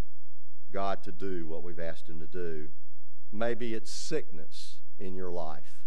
God 0.72 1.02
to 1.04 1.12
do 1.12 1.46
what 1.46 1.62
we've 1.62 1.80
asked 1.80 2.08
Him 2.08 2.20
to 2.20 2.26
do. 2.26 2.68
Maybe 3.32 3.74
it's 3.74 3.90
sickness 3.90 4.78
in 4.98 5.14
your 5.14 5.30
life. 5.30 5.80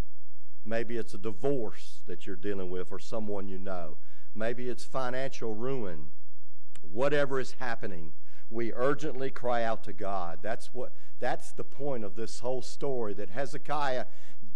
Maybe 0.64 0.96
it's 0.96 1.14
a 1.14 1.18
divorce 1.18 2.02
that 2.06 2.26
you're 2.26 2.36
dealing 2.36 2.70
with 2.70 2.90
or 2.90 2.98
someone 2.98 3.48
you 3.48 3.58
know. 3.58 3.98
Maybe 4.34 4.68
it's 4.68 4.84
financial 4.84 5.54
ruin. 5.54 6.08
Whatever 6.82 7.38
is 7.38 7.52
happening, 7.60 8.12
we 8.50 8.72
urgently 8.74 9.30
cry 9.30 9.62
out 9.62 9.84
to 9.84 9.92
God. 9.92 10.40
That's 10.42 10.74
what 10.74 10.92
that's 11.18 11.52
the 11.52 11.64
point 11.64 12.04
of 12.04 12.14
this 12.16 12.40
whole 12.40 12.62
story 12.62 13.14
that 13.14 13.30
Hezekiah 13.30 14.06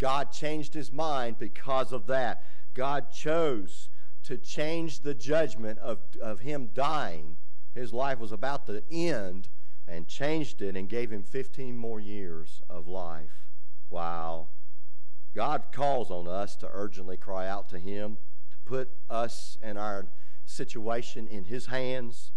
God 0.00 0.33
changed 0.33 0.74
his 0.74 0.90
mind 0.90 1.38
because 1.38 1.92
of 1.92 2.07
that. 2.07 2.42
God 2.74 3.12
chose 3.12 3.90
to 4.22 4.38
change 4.38 5.00
the 5.00 5.14
judgment 5.14 5.79
of, 5.79 5.98
of 6.20 6.40
him 6.40 6.70
dying. 6.72 7.37
His 7.74 7.92
life 7.92 8.18
was 8.18 8.33
about 8.33 8.66
to 8.66 8.83
end 8.90 9.48
and 9.90 10.07
changed 10.07 10.62
it 10.62 10.76
and 10.76 10.88
gave 10.88 11.11
him 11.11 11.22
15 11.22 11.76
more 11.76 11.98
years 11.98 12.62
of 12.70 12.87
life. 12.87 13.48
Wow. 13.90 14.48
God 15.35 15.64
calls 15.72 16.11
on 16.11 16.29
us 16.29 16.57
to 16.57 16.68
urgently 16.72 17.16
cry 17.16 17.48
out 17.48 17.68
to 17.70 17.79
him, 17.79 18.18
to 18.50 18.57
put 18.64 18.90
us 19.09 19.59
and 19.61 19.76
our 19.76 20.07
situation 20.44 21.26
in 21.26 21.44
his 21.44 21.66
hands. 21.66 22.31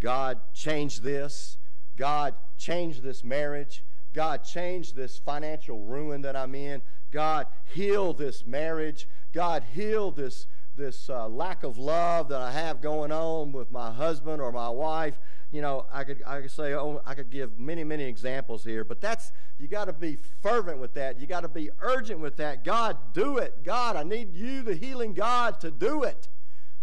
God, 0.00 0.40
change 0.52 1.00
this. 1.00 1.58
God, 1.96 2.34
change 2.58 3.00
this 3.00 3.22
marriage. 3.22 3.84
God, 4.12 4.44
change 4.44 4.94
this 4.94 5.18
financial 5.18 5.84
ruin 5.84 6.22
that 6.22 6.36
I'm 6.36 6.54
in. 6.54 6.82
God, 7.12 7.46
heal 7.66 8.14
this 8.14 8.44
marriage. 8.44 9.08
God, 9.32 9.62
heal 9.72 10.10
this, 10.10 10.46
this 10.76 11.08
uh, 11.08 11.28
lack 11.28 11.62
of 11.62 11.78
love 11.78 12.28
that 12.30 12.40
I 12.40 12.50
have 12.50 12.80
going 12.80 13.12
on 13.12 13.52
with 13.52 13.70
my 13.70 13.92
husband 13.92 14.42
or 14.42 14.50
my 14.50 14.70
wife. 14.70 15.18
You 15.56 15.62
know, 15.62 15.86
I 15.90 16.04
could, 16.04 16.22
I 16.26 16.42
could 16.42 16.50
say, 16.50 16.74
oh, 16.74 17.00
I 17.06 17.14
could 17.14 17.30
give 17.30 17.58
many, 17.58 17.82
many 17.82 18.04
examples 18.04 18.62
here, 18.62 18.84
but 18.84 19.00
that's, 19.00 19.32
you 19.58 19.68
got 19.68 19.86
to 19.86 19.94
be 19.94 20.18
fervent 20.42 20.78
with 20.80 20.92
that. 20.92 21.18
You 21.18 21.26
got 21.26 21.44
to 21.44 21.48
be 21.48 21.70
urgent 21.80 22.20
with 22.20 22.36
that. 22.36 22.62
God, 22.62 23.14
do 23.14 23.38
it. 23.38 23.64
God, 23.64 23.96
I 23.96 24.02
need 24.02 24.34
you, 24.34 24.60
the 24.60 24.74
healing 24.74 25.14
God, 25.14 25.58
to 25.60 25.70
do 25.70 26.02
it. 26.02 26.28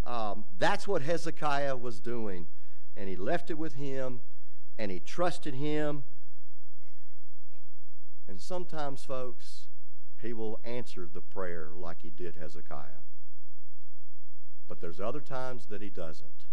Um, 0.05 0.45
that's 0.57 0.87
what 0.87 1.03
Hezekiah 1.03 1.77
was 1.77 1.99
doing. 1.99 2.47
And 2.97 3.07
he 3.07 3.15
left 3.15 3.51
it 3.51 3.59
with 3.59 3.75
him, 3.75 4.21
and 4.79 4.89
he 4.89 4.99
trusted 4.99 5.53
him. 5.53 6.03
And 8.27 8.41
sometimes, 8.41 9.03
folks, 9.03 9.67
he 10.19 10.33
will 10.33 10.59
answer 10.63 11.07
the 11.13 11.21
prayer 11.21 11.69
like 11.75 12.01
he 12.01 12.09
did 12.09 12.37
Hezekiah. 12.37 13.03
But 14.67 14.81
there's 14.81 14.99
other 14.99 15.21
times 15.21 15.67
that 15.67 15.83
he 15.83 15.91
doesn't. 15.91 16.47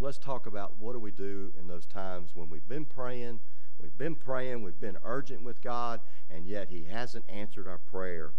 So 0.00 0.06
let's 0.06 0.16
talk 0.16 0.46
about 0.46 0.78
what 0.78 0.94
do 0.94 0.98
we 0.98 1.10
do 1.10 1.52
in 1.58 1.68
those 1.68 1.84
times 1.84 2.30
when 2.32 2.48
we've 2.48 2.66
been 2.66 2.86
praying, 2.86 3.38
we've 3.78 3.98
been 3.98 4.14
praying, 4.14 4.62
we've 4.62 4.80
been 4.80 4.96
urgent 5.04 5.42
with 5.42 5.60
God, 5.60 6.00
and 6.30 6.46
yet 6.46 6.70
he 6.70 6.84
hasn't 6.84 7.26
answered 7.28 7.68
our 7.68 7.76
prayer. 7.76 8.30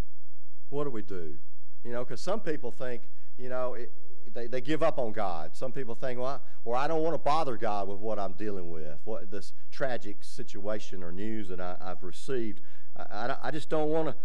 What 0.69 0.85
do 0.85 0.89
we 0.89 1.03
do? 1.03 1.35
You 1.83 1.91
know, 1.91 2.03
because 2.03 2.19
some 2.19 2.39
people 2.39 2.71
think, 2.71 3.03
you 3.37 3.47
know, 3.47 3.75
it, 3.75 3.91
they, 4.33 4.47
they 4.47 4.59
give 4.59 4.81
up 4.81 4.97
on 4.97 5.11
God. 5.11 5.55
Some 5.55 5.71
people 5.71 5.93
think, 5.93 6.19
well, 6.19 6.41
or 6.65 6.75
I 6.75 6.87
don't 6.87 7.03
want 7.03 7.13
to 7.13 7.19
bother 7.19 7.57
God 7.57 7.87
with 7.87 7.99
what 7.99 8.17
I'm 8.17 8.33
dealing 8.33 8.71
with, 8.71 8.97
what 9.03 9.29
this 9.29 9.53
tragic 9.71 10.23
situation 10.23 11.03
or 11.03 11.11
news 11.11 11.47
that 11.49 11.61
I, 11.61 11.75
have 11.79 12.01
received. 12.01 12.61
I, 12.97 13.03
I, 13.03 13.37
I, 13.43 13.51
just 13.51 13.69
don't 13.69 13.89
want 13.89 14.07
to, 14.07 14.15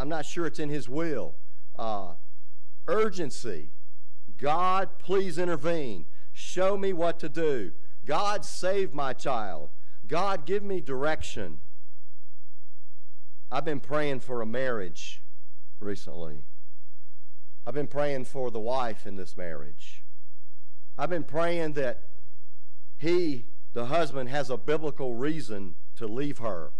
I'm 0.00 0.08
not 0.08 0.26
sure 0.26 0.46
it's 0.46 0.60
in 0.60 0.68
His 0.68 0.88
will. 0.88 1.34
Uh, 1.76 2.14
urgency. 2.86 3.70
God, 4.38 4.90
please 5.00 5.38
intervene. 5.38 6.06
Show 6.34 6.76
me 6.76 6.92
what 6.92 7.20
to 7.20 7.28
do. 7.28 7.72
God, 8.04 8.44
save 8.44 8.92
my 8.92 9.12
child. 9.12 9.70
God, 10.06 10.44
give 10.44 10.62
me 10.62 10.80
direction. 10.80 11.60
I've 13.50 13.64
been 13.64 13.80
praying 13.80 14.20
for 14.20 14.42
a 14.42 14.46
marriage 14.46 15.22
recently. 15.78 16.42
I've 17.64 17.74
been 17.74 17.86
praying 17.86 18.24
for 18.24 18.50
the 18.50 18.60
wife 18.60 19.06
in 19.06 19.14
this 19.14 19.36
marriage. 19.36 20.02
I've 20.98 21.08
been 21.08 21.24
praying 21.24 21.74
that 21.74 22.02
he, 22.98 23.46
the 23.72 23.86
husband, 23.86 24.28
has 24.28 24.50
a 24.50 24.56
biblical 24.56 25.14
reason 25.14 25.76
to 25.94 26.06
leave 26.06 26.38
her. 26.38 26.72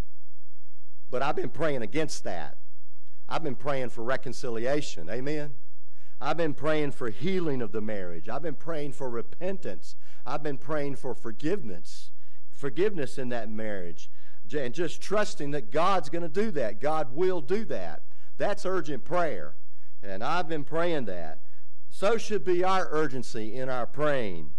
But 1.10 1.22
I've 1.22 1.36
been 1.36 1.50
praying 1.50 1.82
against 1.82 2.24
that. 2.24 2.58
I've 3.28 3.44
been 3.44 3.54
praying 3.54 3.90
for 3.90 4.02
reconciliation. 4.02 5.08
Amen. 5.08 5.54
I've 6.24 6.38
been 6.38 6.54
praying 6.54 6.92
for 6.92 7.10
healing 7.10 7.60
of 7.60 7.72
the 7.72 7.82
marriage. 7.82 8.30
I've 8.30 8.40
been 8.40 8.54
praying 8.54 8.92
for 8.92 9.10
repentance. 9.10 9.94
I've 10.24 10.42
been 10.42 10.56
praying 10.56 10.96
for 10.96 11.14
forgiveness, 11.14 12.12
forgiveness 12.50 13.18
in 13.18 13.28
that 13.28 13.50
marriage, 13.50 14.10
and 14.56 14.72
just 14.72 15.02
trusting 15.02 15.50
that 15.50 15.70
God's 15.70 16.08
going 16.08 16.22
to 16.22 16.30
do 16.30 16.50
that. 16.52 16.80
God 16.80 17.14
will 17.14 17.42
do 17.42 17.66
that. 17.66 18.04
That's 18.38 18.64
urgent 18.64 19.04
prayer. 19.04 19.56
And 20.02 20.24
I've 20.24 20.48
been 20.48 20.64
praying 20.64 21.04
that. 21.04 21.42
So 21.90 22.16
should 22.16 22.42
be 22.42 22.64
our 22.64 22.88
urgency 22.90 23.54
in 23.54 23.68
our 23.68 23.86
praying. 23.86 24.52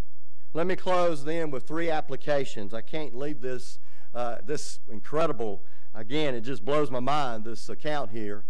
Let 0.53 0.67
me 0.67 0.75
close 0.75 1.25
then 1.25 1.49
with 1.49 1.67
three 1.67 1.89
applications. 1.89 2.75
I 2.75 2.81
can't 2.81 3.17
leave 3.17 3.41
this, 3.41 3.79
uh, 4.13 4.37
this 4.45 4.77
incredible, 4.87 5.63
again, 5.95 6.35
it 6.35 6.41
just 6.41 6.63
blows 6.63 6.91
my 6.91 6.99
mind, 6.99 7.43
this 7.43 7.69
account 7.69 8.11
here. 8.11 8.45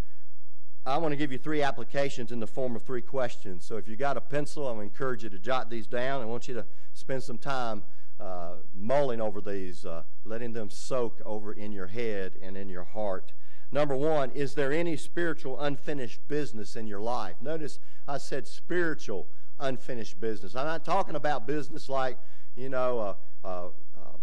I 0.88 1.00
want 1.00 1.14
to 1.14 1.16
give 1.16 1.32
you 1.32 1.40
three 1.40 1.64
applications 1.64 2.32
in 2.32 2.40
the 2.40 2.46
form 2.46 2.76
of 2.76 2.84
three 2.84 3.02
questions. 3.02 3.66
So 3.66 3.78
if 3.78 3.88
you 3.88 3.96
got 3.96 4.18
a 4.18 4.22
pencil, 4.22 4.68
I 4.68 4.84
encourage 4.84 5.24
you 5.24 5.30
to 5.30 5.40
jot 5.40 5.68
these 5.68 5.88
down. 5.88 6.22
I 6.22 6.26
want 6.26 6.48
you 6.48 6.54
to 6.54 6.66
spend 6.94 7.24
some 7.24 7.40
time 7.40 7.84
uh, 8.20 8.58
mulling 8.76 9.20
over 9.20 9.42
these, 9.42 9.84
uh, 9.84 10.04
letting 10.26 10.54
them 10.54 10.70
soak 10.70 11.20
over 11.26 11.54
in 11.54 11.72
your 11.72 11.88
head 11.88 12.34
and 12.40 12.56
in 12.56 12.70
your 12.70 12.84
heart. 12.84 13.34
Number 13.72 13.96
one, 13.96 14.30
is 14.32 14.54
there 14.54 14.72
any 14.72 14.96
spiritual 14.96 15.60
unfinished 15.60 16.28
business 16.28 16.76
in 16.76 16.86
your 16.86 17.02
life? 17.02 17.36
Notice 17.42 17.80
I 18.08 18.20
said 18.20 18.46
spiritual 18.46 19.28
unfinished 19.60 20.20
business. 20.22 20.56
I'm 20.56 20.68
not 20.68 20.86
talking 20.86 21.16
about 21.16 21.48
business 21.48 21.90
like, 21.90 22.20
you 22.56 22.70
know, 22.70 23.00
uh, 23.00 23.14
uh, 23.44 23.68
uh, 23.98 24.18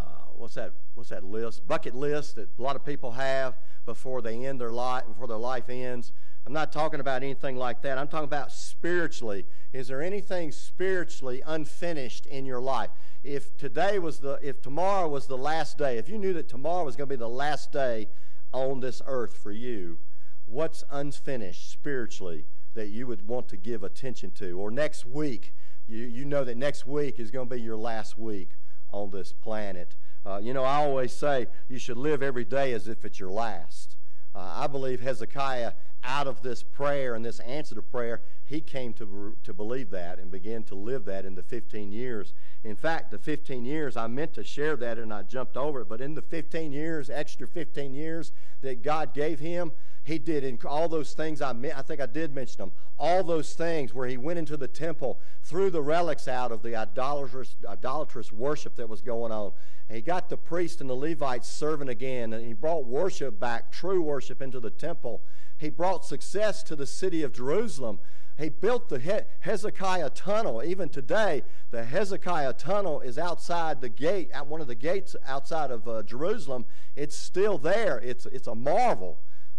uh, 0.00 0.04
what's 0.34 0.54
that? 0.54 0.72
What's 0.94 1.10
that 1.10 1.24
list? 1.24 1.68
Bucket 1.68 1.94
list 1.94 2.36
that 2.36 2.48
a 2.58 2.62
lot 2.62 2.74
of 2.74 2.86
people 2.86 3.10
have 3.12 3.58
before 3.88 4.20
they 4.20 4.44
end 4.44 4.60
their 4.60 4.70
life, 4.70 5.06
before 5.06 5.26
their 5.26 5.38
life 5.38 5.70
ends. 5.70 6.12
I'm 6.46 6.52
not 6.52 6.72
talking 6.72 7.00
about 7.00 7.22
anything 7.22 7.56
like 7.56 7.80
that. 7.82 7.96
I'm 7.96 8.06
talking 8.06 8.24
about 8.24 8.52
spiritually. 8.52 9.46
Is 9.72 9.88
there 9.88 10.02
anything 10.02 10.52
spiritually 10.52 11.42
unfinished 11.46 12.26
in 12.26 12.44
your 12.44 12.60
life? 12.60 12.90
If 13.24 13.56
today 13.56 13.98
was 13.98 14.18
the, 14.18 14.38
if 14.42 14.60
tomorrow 14.60 15.08
was 15.08 15.26
the 15.26 15.38
last 15.38 15.78
day, 15.78 15.96
if 15.96 16.06
you 16.06 16.18
knew 16.18 16.34
that 16.34 16.50
tomorrow 16.50 16.84
was 16.84 16.96
going 16.96 17.08
to 17.08 17.16
be 17.16 17.18
the 17.18 17.28
last 17.28 17.72
day 17.72 18.08
on 18.52 18.80
this 18.80 19.00
earth 19.06 19.38
for 19.38 19.52
you, 19.52 20.00
what's 20.44 20.84
unfinished 20.90 21.72
spiritually 21.72 22.44
that 22.74 22.88
you 22.88 23.06
would 23.06 23.26
want 23.26 23.48
to 23.48 23.56
give 23.56 23.82
attention 23.82 24.30
to? 24.32 24.52
Or 24.58 24.70
next 24.70 25.06
week, 25.06 25.54
you, 25.86 26.04
you 26.04 26.26
know 26.26 26.44
that 26.44 26.58
next 26.58 26.86
week 26.86 27.18
is 27.18 27.30
going 27.30 27.48
to 27.48 27.54
be 27.54 27.62
your 27.62 27.78
last 27.78 28.18
week 28.18 28.50
on 28.92 29.10
this 29.10 29.32
planet. 29.32 29.96
Uh, 30.28 30.38
you 30.38 30.52
know, 30.52 30.62
I 30.62 30.76
always 30.76 31.12
say 31.12 31.46
you 31.68 31.78
should 31.78 31.96
live 31.96 32.22
every 32.22 32.44
day 32.44 32.72
as 32.72 32.86
if 32.86 33.06
it's 33.06 33.18
your 33.18 33.30
last. 33.30 33.96
Uh, 34.34 34.56
I 34.56 34.66
believe 34.66 35.00
Hezekiah, 35.00 35.72
out 36.04 36.26
of 36.26 36.42
this 36.42 36.62
prayer 36.62 37.14
and 37.14 37.24
this 37.24 37.40
answer 37.40 37.74
to 37.74 37.82
prayer, 37.82 38.20
he 38.44 38.60
came 38.60 38.92
to, 38.94 39.36
to 39.42 39.54
believe 39.54 39.90
that 39.90 40.18
and 40.18 40.30
began 40.30 40.62
to 40.64 40.74
live 40.74 41.06
that 41.06 41.24
in 41.24 41.34
the 41.34 41.42
15 41.42 41.92
years. 41.92 42.34
In 42.62 42.76
fact, 42.76 43.10
the 43.10 43.18
15 43.18 43.64
years, 43.64 43.96
I 43.96 44.06
meant 44.06 44.34
to 44.34 44.44
share 44.44 44.76
that 44.76 44.98
and 44.98 45.14
I 45.14 45.22
jumped 45.22 45.56
over 45.56 45.80
it, 45.80 45.88
but 45.88 46.02
in 46.02 46.14
the 46.14 46.22
15 46.22 46.72
years, 46.72 47.08
extra 47.08 47.46
15 47.46 47.94
years 47.94 48.32
that 48.60 48.82
God 48.82 49.14
gave 49.14 49.40
him, 49.40 49.72
he 50.08 50.18
did 50.18 50.42
in 50.42 50.58
all 50.64 50.88
those 50.88 51.12
things 51.12 51.42
I 51.42 51.50
I 51.50 51.82
think 51.82 52.00
I 52.00 52.06
did 52.06 52.34
mention 52.34 52.56
them. 52.56 52.72
All 52.98 53.22
those 53.22 53.52
things 53.52 53.92
where 53.92 54.08
he 54.08 54.16
went 54.16 54.38
into 54.38 54.56
the 54.56 54.66
temple, 54.66 55.20
threw 55.42 55.68
the 55.70 55.82
relics 55.82 56.26
out 56.26 56.50
of 56.50 56.62
the 56.62 56.74
idolatrous, 56.74 57.56
idolatrous 57.68 58.32
worship 58.32 58.74
that 58.76 58.88
was 58.88 59.02
going 59.02 59.32
on. 59.32 59.52
And 59.88 59.96
he 59.96 60.02
got 60.02 60.30
the 60.30 60.38
priest 60.38 60.80
and 60.80 60.88
the 60.88 60.94
Levites 60.94 61.46
serving 61.46 61.90
again, 61.90 62.32
and 62.32 62.44
he 62.46 62.54
brought 62.54 62.86
worship 62.86 63.38
back, 63.38 63.70
true 63.70 64.00
worship, 64.00 64.40
into 64.40 64.60
the 64.60 64.70
temple. 64.70 65.20
He 65.58 65.68
brought 65.68 66.06
success 66.06 66.62
to 66.64 66.74
the 66.74 66.86
city 66.86 67.22
of 67.22 67.34
Jerusalem. 67.34 67.98
He 68.38 68.48
built 68.48 68.88
the 68.88 69.00
he 69.00 69.12
Hezekiah 69.40 70.10
tunnel. 70.10 70.62
Even 70.64 70.88
today, 70.88 71.42
the 71.70 71.84
Hezekiah 71.84 72.54
tunnel 72.54 73.00
is 73.00 73.18
outside 73.18 73.82
the 73.82 73.90
gate, 73.90 74.30
at 74.32 74.46
one 74.46 74.62
of 74.62 74.68
the 74.68 74.74
gates 74.74 75.16
outside 75.26 75.70
of 75.70 75.86
uh, 75.86 76.02
Jerusalem. 76.02 76.64
It's 76.96 77.16
still 77.16 77.58
there. 77.58 77.98
It's, 77.98 78.24
it's 78.24 78.46
a 78.46 78.54
marvel, 78.54 79.18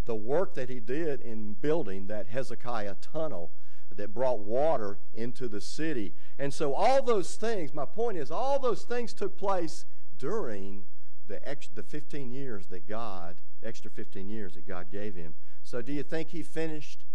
the 0.10 0.16
work 0.16 0.56
that 0.56 0.70
he 0.70 0.80
did 0.80 1.22
in 1.22 1.54
building 1.54 2.08
that 2.08 2.28
Hezekiah 2.30 2.96
tunnel 3.00 3.52
that 3.96 4.12
brought 4.12 4.40
water 4.40 4.98
into 5.14 5.48
the 5.48 5.62
city. 5.62 6.16
And 6.40 6.52
so 6.52 6.74
all 6.74 7.04
those 7.04 7.36
things, 7.36 7.76
my 7.76 7.86
point 7.86 8.18
is, 8.18 8.32
all 8.32 8.58
those 8.58 8.82
things 8.82 9.14
took 9.14 9.38
place 9.38 9.86
during 10.18 10.88
the, 11.28 11.40
the 11.76 11.84
15 11.84 12.32
years 12.32 12.66
that 12.70 12.88
God, 12.88 13.36
extra 13.62 13.92
15 13.92 14.28
years 14.30 14.56
that 14.56 14.68
God 14.68 14.90
gave 14.92 15.14
him. 15.14 15.36
So 15.62 15.80
do 15.84 15.94
you 15.94 16.02
think 16.02 16.30
he 16.30 16.42
finished 16.42 17.06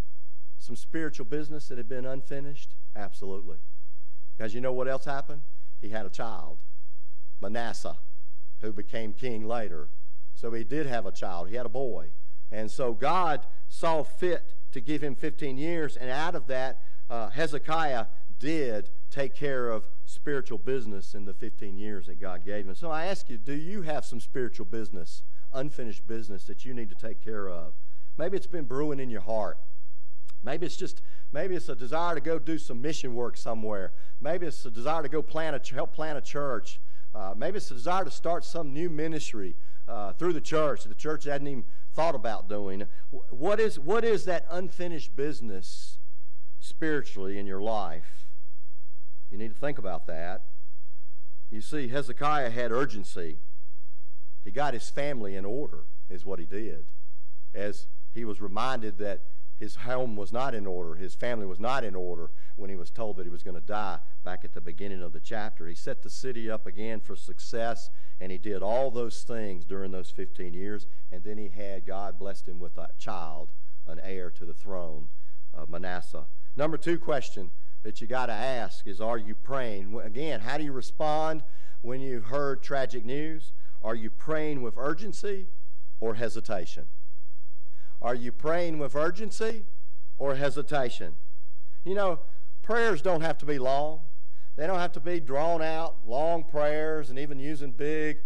some 0.57 0.76
spiritual 0.76 1.26
business 1.26 1.66
that 1.66 1.78
had 1.78 1.88
been 1.88 2.07
unfinished? 2.07 2.76
Absolutely. 2.94 3.59
Because 4.37 4.54
you 4.54 4.61
know 4.61 4.72
what 4.72 4.87
else 4.87 5.04
happened? 5.04 5.42
He 5.80 5.88
had 5.88 6.07
a 6.07 6.11
child, 6.11 6.59
Manasseh, 7.40 7.96
who 8.61 8.72
became 8.72 9.12
king 9.12 9.48
later. 9.48 9.88
So 10.37 10.52
he 10.52 10.62
did 10.62 10.87
have 10.87 11.07
a 11.07 11.12
child. 11.12 11.48
He 11.48 11.57
had 11.57 11.66
a 11.66 11.70
boy. 11.70 12.11
And 12.50 12.70
so 12.70 12.92
God 12.92 13.46
saw 13.68 14.02
fit 14.02 14.54
to 14.72 14.80
give 14.80 15.02
him 15.02 15.14
15 15.14 15.57
years, 15.57 15.96
and 15.96 16.11
out 16.11 16.35
of 16.35 16.46
that, 16.48 16.80
uh, 17.09 17.30
Hezekiah 17.30 18.07
did 18.38 18.90
take 19.11 19.35
care 19.35 19.68
of 19.68 19.85
spiritual 20.04 20.59
business 20.59 21.14
in 21.14 21.24
the 21.24 21.35
15 21.35 21.76
years 21.76 22.07
that 22.07 22.20
God 22.20 22.44
gave 22.44 22.66
him. 22.66 22.74
So 22.74 22.90
I 22.90 23.07
ask 23.07 23.28
you, 23.28 23.38
do 23.38 23.54
you 23.54 23.83
have 23.83 24.04
some 24.04 24.20
spiritual 24.20 24.66
business, 24.66 25.22
unfinished 25.52 26.07
business 26.07 26.44
that 26.44 26.64
you 26.64 26.74
need 26.74 26.88
to 26.88 26.94
take 26.94 27.22
care 27.22 27.48
of? 27.48 27.74
Maybe 28.16 28.37
it's 28.37 28.46
been 28.46 28.64
brewing 28.64 29.00
in 29.00 29.11
your 29.11 29.20
heart. 29.22 29.59
Maybe 30.42 30.66
it's 30.66 30.76
just 30.76 31.00
maybe 31.33 31.57
it's 31.57 31.68
a 31.68 31.74
desire 31.74 32.14
to 32.14 32.20
go 32.20 32.38
do 32.38 32.59
some 32.59 32.83
mission 32.83 33.14
work 33.14 33.37
somewhere. 33.37 33.92
Maybe 34.20 34.46
it's 34.46 34.64
a 34.66 34.70
desire 34.70 35.02
to 35.02 35.09
go 35.09 35.22
plant 35.22 35.57
a 35.57 35.74
help 35.74 35.94
plant 35.94 36.18
a 36.18 36.20
church. 36.20 36.80
Uh, 37.14 37.33
maybe 37.37 37.57
it's 37.57 37.70
a 37.70 37.74
desire 37.74 38.04
to 38.04 38.11
start 38.11 38.44
some 38.44 38.72
new 38.72 38.90
ministry 38.90 39.57
uh, 39.87 40.12
through 40.14 40.33
the 40.33 40.40
church 40.40 40.85
the 40.85 40.94
church 40.94 41.24
hadn't 41.24 41.46
even 41.46 41.64
thought 41.94 42.14
about 42.14 42.48
doing. 42.48 42.87
What 43.30 43.61
is 43.61 43.78
what 43.78 44.04
is 44.04 44.24
that 44.24 44.46
unfinished 44.50 45.14
business 45.16 45.98
spiritually 46.59 47.38
in 47.38 47.46
your 47.46 47.62
life? 47.62 48.26
You 49.30 49.38
need 49.38 49.54
to 49.54 49.59
think 49.59 49.78
about 49.78 50.07
that. 50.07 50.44
You 51.50 51.61
see, 51.61 51.88
Hezekiah 51.88 52.50
had 52.50 52.72
urgency. 52.72 53.38
He 54.44 54.50
got 54.50 54.74
his 54.74 54.90
family 54.90 55.37
in 55.37 55.44
order, 55.44 55.85
is 56.11 56.24
what 56.24 56.38
he 56.38 56.44
did. 56.44 56.85
As 57.54 57.87
he 58.12 58.24
was 58.24 58.40
reminded 58.40 58.98
that 58.98 59.22
his 59.57 59.77
home 59.77 60.17
was 60.17 60.33
not 60.33 60.55
in 60.55 60.67
order, 60.67 60.95
his 60.95 61.14
family 61.14 61.47
was 61.47 61.61
not 61.61 61.85
in 61.85 61.95
order 61.95 62.31
when 62.57 62.71
he 62.71 62.77
was 62.77 62.90
told 62.90 63.17
that 63.17 63.25
he 63.25 63.31
was 63.31 63.43
going 63.43 63.55
to 63.55 63.61
die 63.61 63.99
back 64.25 64.45
at 64.45 64.53
the 64.53 64.61
beginning 64.61 65.03
of 65.03 65.12
the 65.12 65.21
chapter. 65.21 65.69
He 65.69 65.75
set 65.75 66.03
the 66.03 66.11
city 66.11 66.51
up 66.51 66.67
again 66.67 67.01
for 67.01 67.14
success, 67.14 67.90
and 68.21 68.33
he 68.33 68.38
did 68.38 68.62
all 68.62 68.90
those 68.90 69.23
things 69.23 69.64
during 69.64 69.93
those 69.93 70.11
15 70.11 70.55
years. 70.55 70.87
And 71.12 71.23
then 71.23 71.38
he 71.38 71.49
had, 71.49 71.87
God 71.87 72.19
blessed 72.19 72.49
him 72.49 72.59
with 72.59 72.77
a 72.79 72.88
child, 72.99 73.51
an 73.87 74.01
heir 74.03 74.31
to 74.31 74.45
the 74.45 74.55
throne, 74.55 75.09
uh, 75.57 75.67
Manasseh. 75.69 76.27
Number 76.57 76.77
two 76.77 76.99
question 76.99 77.51
that 77.83 78.01
you 78.01 78.07
got 78.07 78.27
to 78.27 78.33
ask 78.33 78.87
is 78.87 79.01
Are 79.01 79.19
you 79.19 79.35
praying? 79.35 80.01
Again, 80.03 80.40
how 80.40 80.59
do 80.59 80.64
you 80.64 80.73
respond 80.73 81.43
when 81.83 82.01
you've 82.01 82.27
heard 82.27 82.62
tragic 82.62 83.05
news? 83.05 83.53
Are 83.83 83.95
you 83.95 84.11
praying 84.11 84.62
with 84.62 84.75
urgency 84.77 85.47
or 86.01 86.14
hesitation? 86.14 86.87
Are 88.05 88.14
you 88.14 88.33
praying 88.33 88.79
with 88.79 88.95
urgency 88.95 89.64
or 90.19 90.35
hesitation? 90.35 91.14
You 91.85 91.95
know, 91.95 92.21
prayers 92.62 93.01
don't 93.01 93.23
have 93.23 93.38
to 93.38 93.47
be 93.47 93.59
long. 93.59 94.01
They 94.57 94.67
don't 94.67 94.79
have 94.79 94.93
to 94.93 95.01
be 95.01 95.21
drawn 95.21 95.62
out, 95.62 95.97
long 96.07 96.45
prayers, 96.45 97.09
and 97.09 97.19
even 97.19 97.38
using 97.38 97.73
big, 97.73 98.19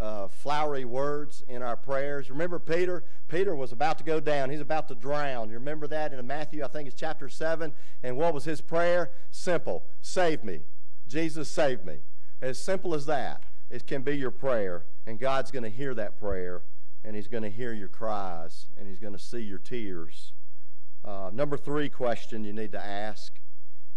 uh, 0.00 0.28
flowery 0.28 0.86
words 0.86 1.44
in 1.48 1.62
our 1.62 1.76
prayers. 1.76 2.30
Remember 2.30 2.58
Peter? 2.58 3.04
Peter 3.28 3.54
was 3.54 3.72
about 3.72 3.98
to 3.98 4.04
go 4.04 4.20
down. 4.20 4.48
He's 4.48 4.62
about 4.62 4.88
to 4.88 4.94
drown. 4.94 5.50
You 5.50 5.56
remember 5.56 5.86
that 5.88 6.14
in 6.14 6.26
Matthew, 6.26 6.64
I 6.64 6.68
think 6.68 6.88
it's 6.88 6.98
chapter 6.98 7.28
7. 7.28 7.74
And 8.02 8.16
what 8.16 8.32
was 8.32 8.44
his 8.44 8.62
prayer? 8.62 9.10
Simple 9.30 9.84
Save 10.00 10.44
me. 10.44 10.60
Jesus, 11.06 11.50
save 11.50 11.84
me. 11.84 11.98
As 12.40 12.58
simple 12.58 12.94
as 12.94 13.04
that. 13.04 13.42
It 13.68 13.86
can 13.86 14.00
be 14.00 14.16
your 14.16 14.30
prayer. 14.30 14.86
And 15.06 15.18
God's 15.18 15.50
going 15.50 15.62
to 15.62 15.70
hear 15.70 15.92
that 15.92 16.18
prayer. 16.18 16.62
And 17.06 17.14
He's 17.14 17.28
going 17.28 17.44
to 17.44 17.50
hear 17.50 17.72
your 17.72 17.88
cries. 17.88 18.66
And 18.76 18.88
He's 18.88 18.98
going 18.98 19.12
to 19.12 19.18
see 19.18 19.40
your 19.40 19.58
tears. 19.58 20.32
Uh, 21.04 21.30
number 21.32 21.56
three 21.56 21.88
question 21.88 22.42
you 22.42 22.52
need 22.52 22.72
to 22.72 22.84
ask 22.84 23.40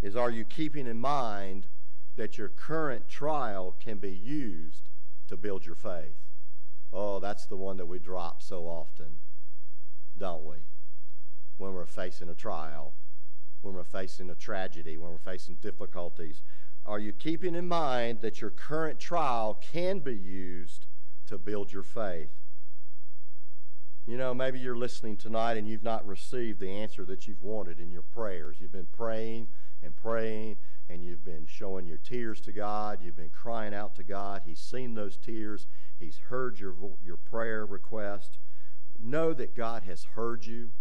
is 0.02 0.16
Are 0.16 0.30
you 0.30 0.46
keeping 0.46 0.86
in 0.86 1.00
mind 1.00 1.66
that 2.16 2.38
your 2.38 2.50
current 2.50 3.10
trial 3.10 3.76
can 3.80 3.98
be 3.98 4.12
used 4.12 4.90
to 5.28 5.36
build 5.36 5.66
your 5.66 5.76
faith? 5.76 6.18
Oh, 6.94 7.20
that's 7.20 7.46
the 7.48 7.58
one 7.58 7.78
that 7.78 7.88
we 7.88 8.00
drop 8.00 8.42
so 8.42 8.66
often, 8.66 9.18
don't 10.18 10.46
we? 10.46 10.58
When 11.58 11.74
we're 11.74 11.86
facing 11.86 12.30
a 12.30 12.36
trial, 12.36 12.94
when 13.62 13.74
we're 13.74 13.84
facing 13.84 14.30
a 14.30 14.36
tragedy, 14.36 14.98
when 14.98 15.12
we're 15.12 15.18
facing 15.18 15.56
difficulties. 15.56 16.42
Are 16.86 17.00
you 17.00 17.14
keeping 17.14 17.56
in 17.56 17.68
mind 17.68 18.22
that 18.22 18.42
your 18.42 18.50
current 18.50 19.00
trial 19.00 19.60
can 19.62 20.00
be 20.00 20.16
used 20.16 20.88
to 21.28 21.38
build 21.38 21.72
your 21.72 21.84
faith? 21.84 22.39
You 24.10 24.18
know, 24.18 24.34
maybe 24.34 24.58
you're 24.58 24.76
listening 24.76 25.18
tonight 25.18 25.58
and 25.58 25.68
you've 25.68 25.84
not 25.84 26.04
received 26.08 26.60
the 26.60 26.72
answer 26.72 27.06
that 27.06 27.28
you've 27.28 27.44
wanted 27.44 27.80
in 27.80 27.92
your 27.92 28.02
prayers. 28.02 28.56
You've 28.60 28.72
been 28.72 28.88
praying 28.92 29.50
and 29.84 29.96
praying, 29.96 30.58
and 30.90 31.04
you've 31.04 31.24
been 31.24 31.46
showing 31.46 31.86
your 31.86 32.00
tears 32.00 32.42
to 32.42 32.52
God. 32.52 33.04
You've 33.04 33.16
been 33.16 33.30
crying 33.30 33.72
out 33.72 33.94
to 33.98 34.04
God. 34.04 34.42
He's 34.48 34.60
seen 34.60 34.96
those 34.96 35.16
tears, 35.16 35.68
He's 36.00 36.18
heard 36.30 36.60
your, 36.60 36.74
your 37.04 37.18
prayer 37.18 37.68
request. 37.68 38.40
Know 39.00 39.32
that 39.34 39.56
God 39.56 39.84
has 39.84 40.06
heard 40.16 40.44
you 40.44 40.72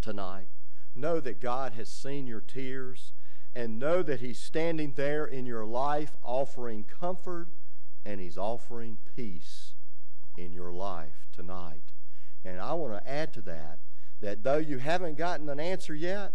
tonight. 0.00 0.48
Know 0.96 1.20
that 1.20 1.40
God 1.40 1.74
has 1.74 1.88
seen 1.92 2.26
your 2.26 2.40
tears, 2.40 3.12
and 3.54 3.78
know 3.78 4.02
that 4.02 4.18
He's 4.18 4.40
standing 4.40 4.94
there 4.96 5.26
in 5.26 5.46
your 5.46 5.64
life 5.64 6.16
offering 6.24 6.82
comfort 6.82 7.46
and 8.04 8.20
He's 8.20 8.36
offering 8.36 8.98
peace 9.14 9.74
in 10.36 10.52
your 10.52 10.72
life 10.72 11.28
tonight. 11.30 11.91
And 12.44 12.60
I 12.60 12.72
want 12.74 12.92
to 12.94 13.10
add 13.10 13.32
to 13.34 13.42
that 13.42 13.78
that 14.20 14.42
though 14.42 14.58
you 14.58 14.78
haven't 14.78 15.18
gotten 15.18 15.48
an 15.48 15.58
answer 15.60 15.94
yet, 15.94 16.32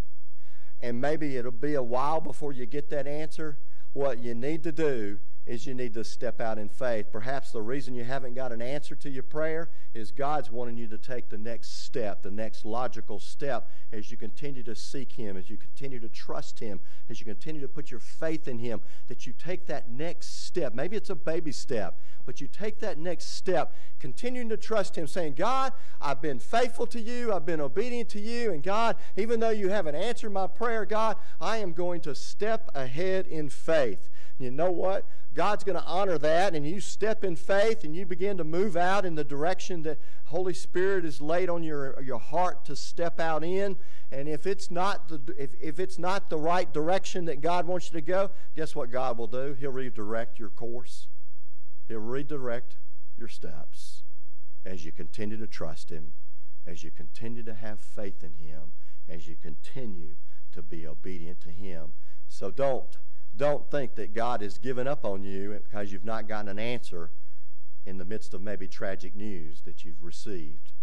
and 0.82 1.00
maybe 1.02 1.38
it'll 1.38 1.52
be 1.52 1.74
a 1.74 1.84
while 1.84 2.22
before 2.22 2.54
you 2.54 2.66
get 2.66 2.90
that 2.90 3.08
answer, 3.08 3.58
what 3.94 4.20
you 4.20 4.36
need 4.36 4.64
to 4.64 4.72
do 4.72 5.20
is 5.48 5.66
you 5.66 5.74
need 5.74 5.94
to 5.94 6.04
step 6.04 6.42
out 6.42 6.58
in 6.58 6.68
faith. 6.68 7.08
Perhaps 7.12 7.52
the 7.52 7.62
reason 7.62 7.96
you 7.96 8.04
haven't 8.04 8.34
got 8.34 8.52
an 8.52 8.62
answer 8.62 8.96
to 8.96 9.10
your 9.10 9.24
prayer 9.24 9.70
is 9.94 10.12
God's 10.12 10.52
wanting 10.52 10.78
you 10.78 10.88
to 10.88 10.98
take 10.98 11.30
the 11.30 11.38
next 11.38 11.86
step, 11.86 12.22
the 12.22 12.30
next 12.30 12.66
logical 12.66 13.20
step 13.20 13.72
as 13.94 14.12
you 14.12 14.18
continue 14.18 14.62
to 14.64 14.76
seek 14.76 15.14
Him, 15.14 15.38
as 15.38 15.50
you 15.50 15.58
continue 15.58 16.00
to 16.00 16.10
trust 16.10 16.60
Him, 16.60 16.82
as 17.10 17.20
you 17.20 17.26
continue 17.26 17.62
to 17.62 17.68
put 17.68 17.90
your 17.90 18.02
faith 18.02 18.48
in 18.48 18.60
Him, 18.60 18.82
that 19.08 19.26
you 19.26 19.34
take 19.34 19.66
that 19.68 19.90
next 19.90 20.46
step. 20.46 20.74
Maybe 20.74 20.98
it's 20.98 21.10
a 21.10 21.16
baby 21.16 21.54
step, 21.54 22.02
but 22.26 22.42
you 22.42 22.48
take 22.48 22.80
that 22.80 22.98
next 22.98 23.28
step, 23.28 23.74
continuing 24.00 24.50
to 24.50 24.58
trust 24.58 24.98
Him, 24.98 25.08
saying, 25.08 25.36
God, 25.36 25.72
I've 26.02 26.22
been 26.22 26.40
faithful 26.40 26.88
to 26.88 27.00
you, 27.00 27.32
I've 27.32 27.46
been 27.46 27.62
obedient 27.62 28.10
to 28.10 28.20
you, 28.20 28.52
and 28.52 28.62
God, 28.62 28.98
even 29.16 29.40
though 29.40 29.50
you 29.50 29.70
haven't 29.70 29.96
answered 29.96 30.32
my 30.32 30.48
prayer, 30.48 30.86
God, 30.86 31.16
I 31.40 31.58
am 31.58 31.72
going 31.72 32.02
to 32.02 32.14
step 32.14 32.70
ahead 32.76 33.28
in 33.28 33.50
faith. 33.50 34.10
You 34.38 34.52
know 34.52 34.72
what? 34.72 35.06
God's 35.34 35.64
going 35.64 35.78
to 35.78 35.86
honor 35.86 36.18
that, 36.18 36.56
and 36.56 36.66
you 36.66 36.80
step 36.80 37.24
in 37.24 37.36
faith 37.36 37.84
and 37.84 37.96
you 37.96 38.06
begin 38.06 38.38
to 38.38 38.44
move 38.44 38.76
out 38.76 39.06
in 39.06 39.16
the 39.16 39.24
direction 39.24 39.84
that 39.84 40.00
Holy 40.26 40.54
Spirit 40.54 41.06
is 41.06 41.22
laid 41.22 41.50
on 41.50 41.64
your, 41.64 42.02
your 42.02 42.20
heart 42.20 42.66
to 42.66 42.76
step 42.76 43.20
out 43.20 43.44
in. 43.44 43.78
And 44.12 44.28
if 44.28 44.48
it's 44.48 44.72
not 44.72 45.10
the 45.10 45.22
if, 45.38 45.52
if 45.62 45.80
it's 45.80 46.00
not 46.00 46.30
the 46.30 46.38
right 46.38 46.72
direction 46.72 47.26
that 47.26 47.42
God 47.42 47.68
wants 47.68 47.92
you 47.92 48.00
to 48.00 48.02
go, 48.02 48.32
guess 48.56 48.76
what 48.76 48.92
God 48.92 49.18
will 49.18 49.28
do? 49.28 49.56
He'll 49.60 49.72
redirect 49.72 50.40
your 50.40 50.50
course. 50.50 51.08
He'll 51.88 52.00
redirect 52.00 52.78
your 53.18 53.28
steps 53.28 54.04
as 54.66 54.86
you 54.86 54.92
continue 54.92 55.38
to 55.38 55.48
trust 55.48 55.90
Him, 55.90 56.14
as 56.66 56.84
you 56.84 56.92
continue 56.92 57.44
to 57.44 57.54
have 57.54 57.80
faith 57.80 58.24
in 58.24 58.34
Him, 58.34 58.74
as 59.08 59.28
you 59.28 59.36
continue 59.36 60.16
to 60.52 60.62
be 60.62 60.86
obedient 60.86 61.42
to 61.42 61.50
Him. 61.50 61.94
So 62.28 62.52
don't 62.52 62.98
don't 63.38 63.70
think 63.70 63.96
that 63.96 64.14
God 64.14 64.42
has 64.42 64.58
given 64.58 64.88
up 64.88 65.06
on 65.06 65.24
you 65.24 65.60
because 65.64 65.92
you've 65.92 66.06
not 66.06 66.28
gotten 66.28 66.50
an 66.50 66.60
answer 66.60 67.12
in 67.86 67.98
the 67.98 68.06
midst 68.06 68.34
of 68.34 68.42
maybe 68.42 68.68
tragic 68.68 69.16
news 69.16 69.62
that 69.62 69.86
you've 69.86 70.04
received 70.04 70.74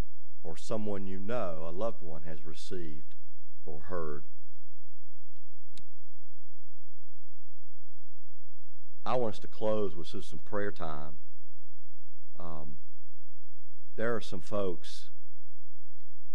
or 0.43 0.55
someone 0.55 1.05
you 1.05 1.19
know, 1.19 1.65
a 1.67 1.71
loved 1.71 2.01
one, 2.01 2.23
has 2.23 2.45
received 2.45 3.15
or 3.65 3.81
heard. 3.81 4.23
I 9.05 9.15
want 9.15 9.35
us 9.35 9.39
to 9.39 9.47
close 9.47 9.95
with 9.95 10.07
some 10.07 10.39
prayer 10.45 10.71
time. 10.71 11.17
Um, 12.39 12.77
there 13.95 14.15
are 14.15 14.21
some 14.21 14.41
folks 14.41 15.09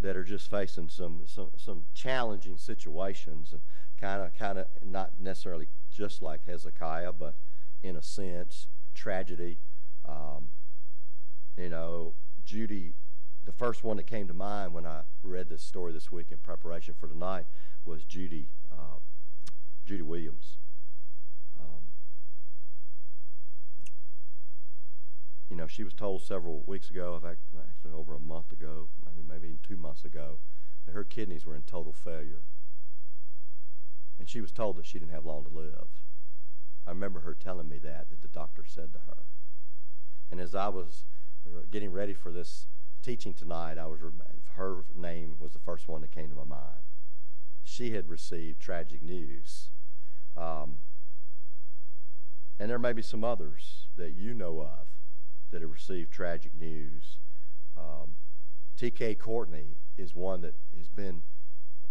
that 0.00 0.16
are 0.16 0.24
just 0.24 0.50
facing 0.50 0.88
some 0.88 1.22
some, 1.26 1.50
some 1.56 1.84
challenging 1.94 2.56
situations 2.56 3.52
and 3.52 3.60
kind 4.00 4.22
of 4.22 4.34
kind 4.34 4.58
of 4.58 4.66
not 4.82 5.20
necessarily 5.20 5.68
just 5.90 6.22
like 6.22 6.46
Hezekiah, 6.46 7.12
but 7.12 7.36
in 7.82 7.96
a 7.96 8.02
sense, 8.02 8.68
tragedy. 8.94 9.58
Um, 10.06 10.48
you 11.56 11.68
know, 11.68 12.14
Judy, 12.44 12.94
the 13.44 13.52
first 13.52 13.84
one 13.84 13.96
that 13.96 14.06
came 14.06 14.26
to 14.28 14.34
mind 14.34 14.72
when 14.72 14.86
I 14.86 15.02
read 15.22 15.48
this 15.48 15.62
story 15.62 15.92
this 15.92 16.10
week 16.10 16.26
in 16.30 16.38
preparation 16.38 16.94
for 16.98 17.08
tonight 17.08 17.46
was 17.84 18.04
Judy, 18.04 18.48
uh, 18.72 18.98
Judy 19.84 20.02
Williams. 20.02 20.56
Um, 21.58 21.84
you 25.48 25.56
know, 25.56 25.66
she 25.66 25.84
was 25.84 25.94
told 25.94 26.22
several 26.22 26.62
weeks 26.66 26.90
ago, 26.90 27.14
in 27.16 27.20
fact, 27.20 27.40
actually 27.68 27.92
over 27.92 28.14
a 28.14 28.20
month 28.20 28.52
ago, 28.52 28.88
maybe 29.04 29.22
maybe 29.26 29.58
two 29.62 29.76
months 29.76 30.04
ago, 30.04 30.38
that 30.86 30.92
her 30.92 31.04
kidneys 31.04 31.44
were 31.44 31.54
in 31.54 31.62
total 31.62 31.92
failure 31.92 32.42
and 34.20 34.28
she 34.28 34.42
was 34.42 34.52
told 34.52 34.76
that 34.76 34.84
she 34.84 34.98
didn't 34.98 35.12
have 35.12 35.24
long 35.24 35.44
to 35.44 35.50
live. 35.50 35.88
I 36.86 36.90
remember 36.90 37.20
her 37.20 37.32
telling 37.32 37.70
me 37.70 37.78
that, 37.78 38.10
that 38.10 38.20
the 38.20 38.28
doctor 38.28 38.64
said 38.66 38.92
to 38.92 38.98
her. 39.00 39.24
And 40.30 40.38
as 40.38 40.54
I 40.54 40.68
was 40.68 41.06
uh, 41.46 41.62
getting 41.70 41.90
ready 41.90 42.12
for 42.12 42.30
this 42.30 42.66
teaching 43.02 43.32
tonight, 43.32 43.78
I 43.78 43.86
was 43.86 44.00
her 44.56 44.84
name 44.94 45.36
was 45.40 45.52
the 45.52 45.58
first 45.58 45.88
one 45.88 46.02
that 46.02 46.10
came 46.10 46.28
to 46.28 46.34
my 46.34 46.44
mind. 46.44 46.84
She 47.64 47.92
had 47.92 48.10
received 48.10 48.60
tragic 48.60 49.02
news. 49.02 49.70
Um, 50.36 50.80
and 52.58 52.70
there 52.70 52.78
may 52.78 52.92
be 52.92 53.02
some 53.02 53.24
others 53.24 53.86
that 53.96 54.12
you 54.12 54.34
know 54.34 54.60
of 54.60 54.88
that 55.50 55.62
have 55.62 55.70
received 55.70 56.12
tragic 56.12 56.54
news. 56.54 57.16
Um, 57.74 58.16
T.K. 58.76 59.14
Courtney 59.14 59.78
is 59.96 60.14
one 60.14 60.42
that 60.42 60.56
has 60.76 60.88
been 60.88 61.22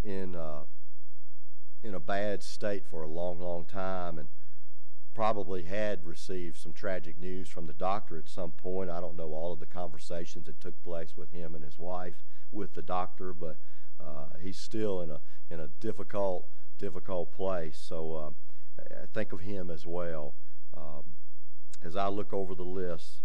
in 0.03 0.35
uh, 0.35 0.61
in 1.83 1.93
a 1.93 1.99
bad 1.99 2.43
state 2.43 2.85
for 2.85 3.03
a 3.03 3.07
long, 3.07 3.39
long 3.39 3.65
time 3.65 4.17
and 4.17 4.27
probably 5.13 5.63
had 5.63 6.05
received 6.05 6.57
some 6.57 6.73
tragic 6.73 7.19
news 7.19 7.49
from 7.49 7.65
the 7.65 7.73
doctor 7.73 8.17
at 8.17 8.29
some 8.29 8.51
point. 8.51 8.89
I 8.89 9.01
don't 9.01 9.17
know 9.17 9.33
all 9.33 9.51
of 9.51 9.59
the 9.59 9.65
conversations 9.65 10.45
that 10.45 10.61
took 10.61 10.81
place 10.83 11.17
with 11.17 11.31
him 11.31 11.55
and 11.55 11.63
his 11.63 11.77
wife 11.77 12.23
with 12.51 12.73
the 12.73 12.81
doctor, 12.81 13.33
but 13.33 13.57
uh, 13.99 14.37
he's 14.41 14.57
still 14.57 15.01
in 15.01 15.11
a 15.11 15.19
in 15.49 15.59
a 15.59 15.67
difficult, 15.79 16.47
difficult 16.77 17.33
place. 17.33 17.77
So 17.77 18.33
I 18.79 19.05
think 19.13 19.33
of 19.33 19.41
him 19.41 19.69
as 19.69 19.85
well. 19.85 20.35
Um, 20.75 21.03
as 21.83 21.95
I 21.95 22.07
look 22.07 22.31
over 22.33 22.53
the 22.55 22.63
list, 22.63 23.23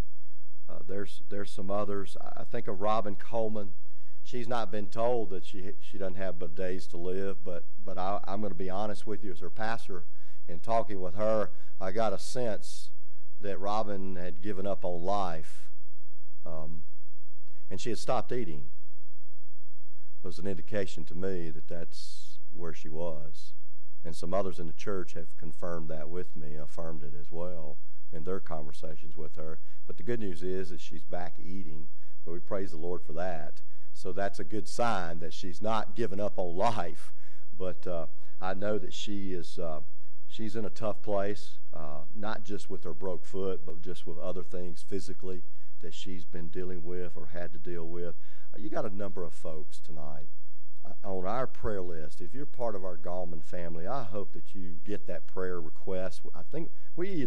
uh, 0.68 0.78
there's 0.86 1.22
there's 1.28 1.52
some 1.52 1.70
others. 1.70 2.16
I 2.36 2.44
think 2.44 2.66
of 2.66 2.80
Robin 2.80 3.16
Coleman. 3.16 3.72
She's 4.24 4.48
not 4.48 4.72
been 4.72 4.86
told 4.86 5.30
that 5.30 5.44
she 5.44 5.72
she 5.80 5.98
doesn't 5.98 6.16
have 6.16 6.38
but 6.38 6.54
days 6.54 6.86
to 6.88 6.96
live, 6.96 7.44
but 7.44 7.66
but 7.84 7.98
I, 7.98 8.18
I'm 8.24 8.40
going 8.40 8.52
to 8.52 8.58
be 8.58 8.70
honest 8.70 9.06
with 9.06 9.22
you 9.22 9.30
as 9.30 9.40
her 9.40 9.50
pastor. 9.50 10.04
In 10.48 10.60
talking 10.60 11.00
with 11.00 11.14
her, 11.14 11.50
I 11.80 11.92
got 11.92 12.12
a 12.12 12.18
sense 12.18 12.90
that 13.40 13.58
Robin 13.60 14.16
had 14.16 14.42
given 14.42 14.66
up 14.66 14.84
on 14.84 15.02
life, 15.02 15.70
um, 16.44 16.82
and 17.70 17.80
she 17.80 17.90
had 17.90 17.98
stopped 17.98 18.32
eating. 18.32 18.70
It 20.22 20.26
was 20.26 20.38
an 20.38 20.46
indication 20.46 21.04
to 21.06 21.14
me 21.14 21.50
that 21.50 21.68
that's 21.68 22.38
where 22.52 22.72
she 22.72 22.88
was, 22.88 23.52
and 24.04 24.16
some 24.16 24.34
others 24.34 24.58
in 24.58 24.66
the 24.66 24.72
church 24.72 25.14
have 25.14 25.36
confirmed 25.36 25.88
that 25.90 26.08
with 26.08 26.34
me, 26.34 26.54
affirmed 26.56 27.02
it 27.02 27.14
as 27.18 27.30
well 27.30 27.78
in 28.12 28.24
their 28.24 28.40
conversations 28.40 29.16
with 29.16 29.36
her. 29.36 29.58
But 29.86 29.96
the 29.96 30.02
good 30.02 30.20
news 30.20 30.42
is 30.42 30.70
that 30.70 30.80
she's 30.80 31.04
back 31.04 31.34
eating. 31.38 31.88
But 32.24 32.32
we 32.32 32.38
praise 32.38 32.70
the 32.70 32.78
Lord 32.78 33.02
for 33.02 33.12
that. 33.14 33.60
So 33.94 34.12
that's 34.12 34.38
a 34.38 34.44
good 34.44 34.68
sign 34.68 35.20
that 35.20 35.32
she's 35.32 35.62
not 35.62 35.96
giving 35.96 36.20
up 36.20 36.34
on 36.36 36.54
life. 36.56 37.12
But 37.56 37.86
uh, 37.86 38.06
I 38.40 38.52
know 38.52 38.76
that 38.78 38.92
she 38.92 39.32
is 39.32 39.58
uh, 39.58 39.80
she's 40.28 40.56
in 40.56 40.64
a 40.64 40.70
tough 40.70 41.00
place, 41.00 41.58
uh, 41.72 42.02
not 42.14 42.44
just 42.44 42.68
with 42.68 42.84
her 42.84 42.92
broke 42.92 43.24
foot, 43.24 43.64
but 43.64 43.80
just 43.80 44.06
with 44.06 44.18
other 44.18 44.42
things 44.42 44.84
physically 44.86 45.42
that 45.80 45.94
she's 45.94 46.24
been 46.24 46.48
dealing 46.48 46.82
with 46.82 47.16
or 47.16 47.28
had 47.32 47.52
to 47.52 47.58
deal 47.58 47.88
with. 47.88 48.16
Uh, 48.52 48.58
you 48.58 48.68
got 48.68 48.84
a 48.84 48.94
number 48.94 49.24
of 49.24 49.32
folks 49.32 49.80
tonight 49.80 50.28
on 51.04 51.26
our 51.26 51.46
prayer 51.46 51.82
list, 51.82 52.20
if 52.20 52.34
you're 52.34 52.46
part 52.46 52.74
of 52.74 52.84
our 52.84 52.96
Gallman 52.96 53.42
family, 53.42 53.86
I 53.86 54.04
hope 54.04 54.32
that 54.32 54.54
you 54.54 54.76
get 54.84 55.06
that 55.06 55.26
prayer 55.26 55.60
request. 55.60 56.22
I 56.34 56.42
think 56.50 56.70
we 56.96 57.26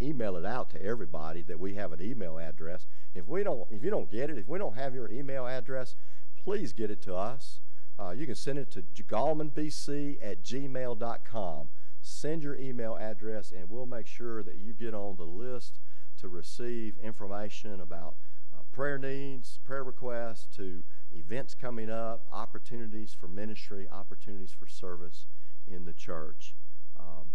email 0.00 0.36
it 0.36 0.46
out 0.46 0.70
to 0.70 0.82
everybody 0.82 1.42
that 1.42 1.58
we 1.58 1.74
have 1.74 1.92
an 1.92 2.02
email 2.02 2.38
address. 2.38 2.86
If 3.14 3.26
we 3.26 3.42
don't, 3.42 3.66
if 3.70 3.82
you 3.82 3.90
don't 3.90 4.10
get 4.10 4.30
it, 4.30 4.38
if 4.38 4.48
we 4.48 4.58
don't 4.58 4.76
have 4.76 4.94
your 4.94 5.10
email 5.10 5.46
address, 5.46 5.96
please 6.42 6.72
get 6.72 6.90
it 6.90 7.02
to 7.02 7.14
us. 7.14 7.60
Uh, 7.98 8.10
you 8.10 8.26
can 8.26 8.36
send 8.36 8.58
it 8.58 8.70
to 8.70 8.82
gallmanbc 9.02 10.18
at 10.22 10.44
gmail.com. 10.44 11.68
Send 12.00 12.42
your 12.42 12.56
email 12.56 12.96
address, 12.96 13.52
and 13.52 13.68
we'll 13.68 13.86
make 13.86 14.06
sure 14.06 14.42
that 14.42 14.56
you 14.56 14.72
get 14.72 14.94
on 14.94 15.16
the 15.16 15.24
list 15.24 15.80
to 16.20 16.28
receive 16.28 16.96
information 17.02 17.80
about 17.80 18.14
uh, 18.54 18.62
prayer 18.72 18.98
needs, 18.98 19.58
prayer 19.64 19.82
requests, 19.82 20.46
to 20.56 20.84
events 21.18 21.54
coming 21.54 21.90
up, 21.90 22.26
opportunities 22.32 23.16
for 23.18 23.28
ministry, 23.28 23.88
opportunities 23.90 24.52
for 24.52 24.66
service 24.66 25.26
in 25.66 25.84
the 25.84 25.92
church. 25.92 26.54
Um, 26.98 27.26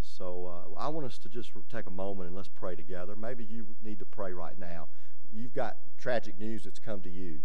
so 0.00 0.46
uh, 0.46 0.78
I 0.78 0.88
want 0.88 1.06
us 1.06 1.18
to 1.18 1.28
just 1.28 1.50
take 1.70 1.86
a 1.86 1.90
moment 1.90 2.28
and 2.28 2.36
let's 2.36 2.48
pray 2.48 2.74
together. 2.74 3.16
Maybe 3.16 3.44
you 3.44 3.66
need 3.82 3.98
to 4.00 4.04
pray 4.04 4.32
right 4.32 4.58
now. 4.58 4.88
You've 5.32 5.54
got 5.54 5.78
tragic 5.98 6.38
news 6.38 6.64
that's 6.64 6.78
come 6.78 7.00
to 7.02 7.10
you. 7.10 7.38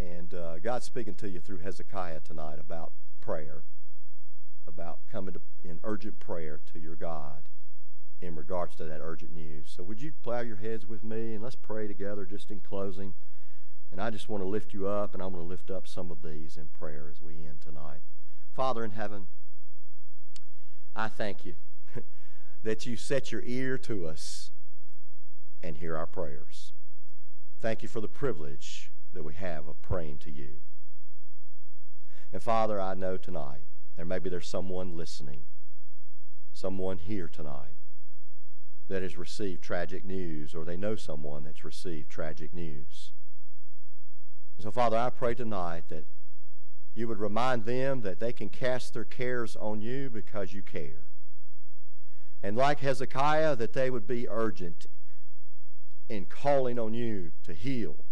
And 0.00 0.32
uh, 0.32 0.58
God's 0.58 0.86
speaking 0.86 1.14
to 1.16 1.28
you 1.28 1.40
through 1.40 1.58
Hezekiah 1.58 2.20
tonight 2.20 2.58
about 2.60 2.92
prayer, 3.20 3.64
about 4.66 5.00
coming 5.10 5.34
to, 5.34 5.40
in 5.64 5.80
urgent 5.82 6.20
prayer 6.20 6.60
to 6.72 6.78
your 6.78 6.94
God 6.94 7.48
in 8.20 8.34
regards 8.34 8.74
to 8.76 8.84
that 8.84 9.00
urgent 9.02 9.32
news. 9.34 9.72
So 9.76 9.82
would 9.82 10.00
you 10.00 10.12
plow 10.22 10.40
your 10.40 10.56
heads 10.56 10.86
with 10.86 11.04
me 11.04 11.34
and 11.34 11.42
let's 11.42 11.56
pray 11.56 11.86
together 11.86 12.24
just 12.24 12.50
in 12.50 12.60
closing. 12.60 13.14
And 13.90 14.00
I 14.00 14.10
just 14.10 14.28
want 14.28 14.42
to 14.42 14.48
lift 14.48 14.74
you 14.74 14.86
up, 14.86 15.14
and 15.14 15.22
I'm 15.22 15.32
going 15.32 15.44
to 15.44 15.48
lift 15.48 15.70
up 15.70 15.86
some 15.86 16.10
of 16.10 16.22
these 16.22 16.56
in 16.56 16.68
prayer 16.68 17.08
as 17.10 17.22
we 17.22 17.34
end 17.46 17.60
tonight. 17.60 18.00
Father 18.52 18.84
in 18.84 18.90
heaven, 18.90 19.26
I 20.94 21.08
thank 21.08 21.44
you 21.44 21.54
that 22.62 22.86
you 22.86 22.96
set 22.96 23.32
your 23.32 23.42
ear 23.44 23.78
to 23.78 24.06
us 24.06 24.50
and 25.62 25.78
hear 25.78 25.96
our 25.96 26.06
prayers. 26.06 26.72
Thank 27.60 27.82
you 27.82 27.88
for 27.88 28.00
the 28.00 28.08
privilege 28.08 28.90
that 29.12 29.24
we 29.24 29.34
have 29.34 29.66
of 29.66 29.80
praying 29.80 30.18
to 30.18 30.30
you. 30.30 30.58
And 32.32 32.42
Father, 32.42 32.80
I 32.80 32.94
know 32.94 33.16
tonight, 33.16 33.64
there 33.96 34.04
maybe 34.04 34.28
there's 34.28 34.48
someone 34.48 34.96
listening, 34.96 35.42
someone 36.52 36.98
here 36.98 37.28
tonight 37.28 37.78
that 38.88 39.02
has 39.02 39.16
received 39.16 39.62
tragic 39.62 40.04
news, 40.04 40.54
or 40.54 40.64
they 40.64 40.76
know 40.76 40.96
someone 40.96 41.44
that's 41.44 41.64
received 41.64 42.10
tragic 42.10 42.54
news. 42.54 43.12
So, 44.60 44.72
Father, 44.72 44.96
I 44.96 45.10
pray 45.10 45.36
tonight 45.36 45.84
that 45.88 46.04
you 46.94 47.06
would 47.06 47.20
remind 47.20 47.64
them 47.64 48.00
that 48.00 48.18
they 48.18 48.32
can 48.32 48.48
cast 48.48 48.92
their 48.92 49.04
cares 49.04 49.54
on 49.54 49.80
you 49.80 50.10
because 50.10 50.52
you 50.52 50.62
care. 50.62 51.04
And 52.42 52.56
like 52.56 52.80
Hezekiah, 52.80 53.54
that 53.54 53.72
they 53.72 53.88
would 53.88 54.06
be 54.06 54.28
urgent 54.28 54.86
in 56.08 56.24
calling 56.24 56.76
on 56.76 56.92
you 56.92 57.30
to 57.44 57.54
heal, 57.54 58.04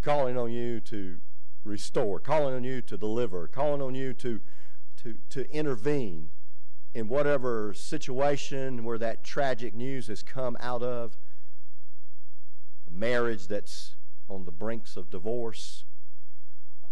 calling 0.00 0.38
on 0.38 0.50
you 0.50 0.80
to 0.80 1.18
restore, 1.62 2.20
calling 2.20 2.54
on 2.54 2.64
you 2.64 2.80
to 2.80 2.96
deliver, 2.96 3.46
calling 3.48 3.82
on 3.82 3.94
you 3.94 4.14
to, 4.14 4.40
to, 5.02 5.16
to 5.28 5.50
intervene 5.54 6.30
in 6.94 7.06
whatever 7.06 7.74
situation 7.74 8.82
where 8.82 8.98
that 8.98 9.24
tragic 9.24 9.74
news 9.74 10.06
has 10.06 10.22
come 10.22 10.56
out 10.58 10.82
of, 10.82 11.18
a 12.86 12.90
marriage 12.90 13.46
that's 13.46 13.97
on 14.28 14.44
the 14.44 14.52
brinks 14.52 14.96
of 14.96 15.10
divorce, 15.10 15.84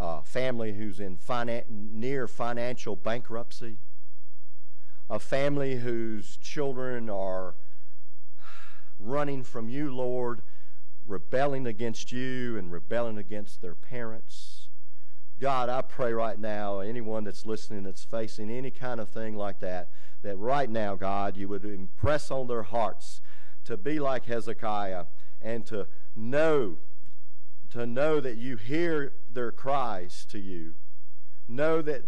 a 0.00 0.22
family 0.22 0.74
who's 0.74 1.00
in 1.00 1.16
finan- 1.16 1.68
near 1.68 2.26
financial 2.26 2.96
bankruptcy, 2.96 3.78
a 5.08 5.18
family 5.18 5.76
whose 5.76 6.36
children 6.38 7.08
are 7.08 7.54
running 8.98 9.44
from 9.44 9.68
you, 9.68 9.94
Lord, 9.94 10.42
rebelling 11.06 11.66
against 11.66 12.10
you 12.12 12.56
and 12.58 12.72
rebelling 12.72 13.18
against 13.18 13.60
their 13.62 13.74
parents. 13.74 14.68
God, 15.38 15.68
I 15.68 15.82
pray 15.82 16.12
right 16.12 16.38
now, 16.38 16.80
anyone 16.80 17.24
that's 17.24 17.44
listening 17.44 17.82
that's 17.82 18.04
facing 18.04 18.50
any 18.50 18.70
kind 18.70 18.98
of 19.00 19.10
thing 19.10 19.36
like 19.36 19.60
that, 19.60 19.90
that 20.22 20.36
right 20.36 20.68
now, 20.68 20.94
God, 20.94 21.36
you 21.36 21.46
would 21.48 21.64
impress 21.64 22.30
on 22.30 22.46
their 22.46 22.62
hearts 22.62 23.20
to 23.64 23.76
be 23.76 23.98
like 23.98 24.24
Hezekiah 24.24 25.04
and 25.42 25.66
to 25.66 25.86
know 26.14 26.78
to 27.76 27.86
know 27.86 28.20
that 28.20 28.36
you 28.36 28.56
hear 28.56 29.12
their 29.30 29.52
cries 29.52 30.24
to 30.26 30.38
you. 30.38 30.74
Know 31.48 31.82
that 31.82 32.04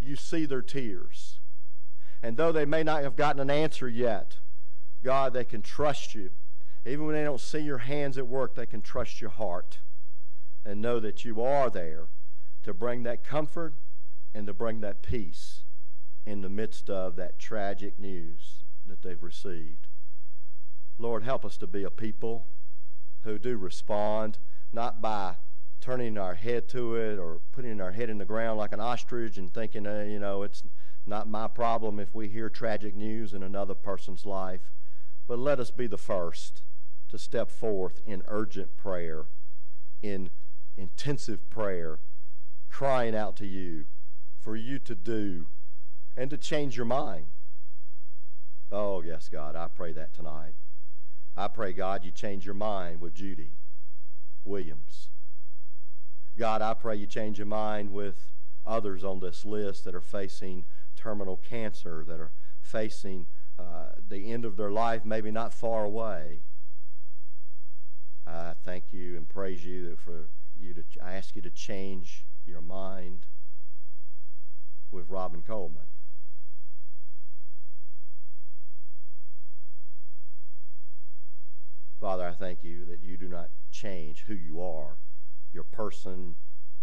you 0.00 0.16
see 0.16 0.46
their 0.46 0.62
tears. 0.62 1.40
And 2.22 2.36
though 2.36 2.52
they 2.52 2.64
may 2.64 2.82
not 2.82 3.02
have 3.02 3.16
gotten 3.16 3.40
an 3.40 3.50
answer 3.50 3.88
yet, 3.88 4.38
God, 5.02 5.32
they 5.32 5.44
can 5.44 5.62
trust 5.62 6.14
you. 6.14 6.30
Even 6.84 7.06
when 7.06 7.14
they 7.14 7.24
don't 7.24 7.40
see 7.40 7.58
your 7.58 7.78
hands 7.78 8.16
at 8.16 8.26
work, 8.26 8.54
they 8.54 8.66
can 8.66 8.82
trust 8.82 9.20
your 9.20 9.30
heart 9.30 9.80
and 10.64 10.80
know 10.80 11.00
that 11.00 11.24
you 11.24 11.42
are 11.42 11.70
there 11.70 12.08
to 12.62 12.74
bring 12.74 13.02
that 13.04 13.24
comfort 13.24 13.74
and 14.34 14.46
to 14.46 14.54
bring 14.54 14.80
that 14.80 15.02
peace 15.02 15.62
in 16.24 16.40
the 16.40 16.48
midst 16.48 16.90
of 16.90 17.16
that 17.16 17.38
tragic 17.38 17.98
news 17.98 18.64
that 18.84 19.02
they've 19.02 19.22
received. 19.22 19.86
Lord, 20.98 21.22
help 21.22 21.44
us 21.44 21.56
to 21.58 21.66
be 21.66 21.84
a 21.84 21.90
people 21.90 22.46
who 23.26 23.38
do 23.38 23.58
respond, 23.58 24.38
not 24.72 25.02
by 25.02 25.36
turning 25.80 26.16
our 26.16 26.34
head 26.34 26.68
to 26.68 26.94
it 26.94 27.18
or 27.18 27.40
putting 27.52 27.80
our 27.80 27.92
head 27.92 28.08
in 28.08 28.18
the 28.18 28.24
ground 28.24 28.56
like 28.56 28.72
an 28.72 28.80
ostrich 28.80 29.36
and 29.36 29.52
thinking, 29.52 29.86
uh, 29.86 30.04
you 30.08 30.18
know, 30.18 30.42
it's 30.42 30.62
not 31.04 31.28
my 31.28 31.46
problem 31.46 32.00
if 32.00 32.14
we 32.14 32.28
hear 32.28 32.48
tragic 32.48 32.94
news 32.94 33.34
in 33.34 33.42
another 33.42 33.74
person's 33.74 34.24
life. 34.24 34.72
But 35.26 35.38
let 35.38 35.60
us 35.60 35.70
be 35.70 35.86
the 35.86 35.98
first 35.98 36.62
to 37.08 37.18
step 37.18 37.50
forth 37.50 38.00
in 38.06 38.22
urgent 38.26 38.76
prayer, 38.76 39.26
in 40.02 40.30
intensive 40.76 41.50
prayer, 41.50 41.98
crying 42.70 43.14
out 43.14 43.36
to 43.36 43.46
you 43.46 43.86
for 44.38 44.56
you 44.56 44.78
to 44.78 44.94
do 44.94 45.46
and 46.16 46.30
to 46.30 46.36
change 46.36 46.76
your 46.76 46.86
mind. 46.86 47.26
Oh, 48.70 49.02
yes, 49.02 49.28
God, 49.28 49.56
I 49.56 49.68
pray 49.68 49.92
that 49.92 50.14
tonight. 50.14 50.54
I 51.36 51.48
pray, 51.48 51.72
God, 51.72 52.04
you 52.04 52.10
change 52.10 52.46
your 52.46 52.54
mind 52.54 53.00
with 53.00 53.14
Judy 53.14 53.50
Williams. 54.44 55.10
God, 56.38 56.62
I 56.62 56.74
pray 56.74 56.96
you 56.96 57.06
change 57.06 57.38
your 57.38 57.46
mind 57.46 57.92
with 57.92 58.32
others 58.66 59.04
on 59.04 59.20
this 59.20 59.44
list 59.44 59.84
that 59.84 59.94
are 59.94 60.00
facing 60.00 60.64
terminal 60.96 61.36
cancer, 61.36 62.04
that 62.06 62.20
are 62.20 62.32
facing 62.60 63.26
uh, 63.58 63.92
the 64.08 64.32
end 64.32 64.44
of 64.44 64.56
their 64.56 64.70
life, 64.70 65.04
maybe 65.04 65.30
not 65.30 65.52
far 65.52 65.84
away. 65.84 66.40
I 68.26 68.54
thank 68.64 68.92
you 68.92 69.16
and 69.16 69.28
praise 69.28 69.64
you 69.64 69.96
for 69.96 70.28
you 70.58 70.74
to. 70.74 70.82
I 71.02 71.14
ask 71.14 71.36
you 71.36 71.42
to 71.42 71.50
change 71.50 72.24
your 72.44 72.60
mind 72.60 73.26
with 74.90 75.08
Robin 75.08 75.42
Coleman. 75.42 75.86
Father, 82.00 82.26
I 82.26 82.32
thank 82.32 82.62
you 82.62 82.84
that 82.86 83.02
you 83.02 83.16
do 83.16 83.28
not 83.28 83.50
change 83.70 84.24
who 84.26 84.34
you 84.34 84.60
are, 84.60 84.98
your 85.52 85.64
person, 85.64 86.36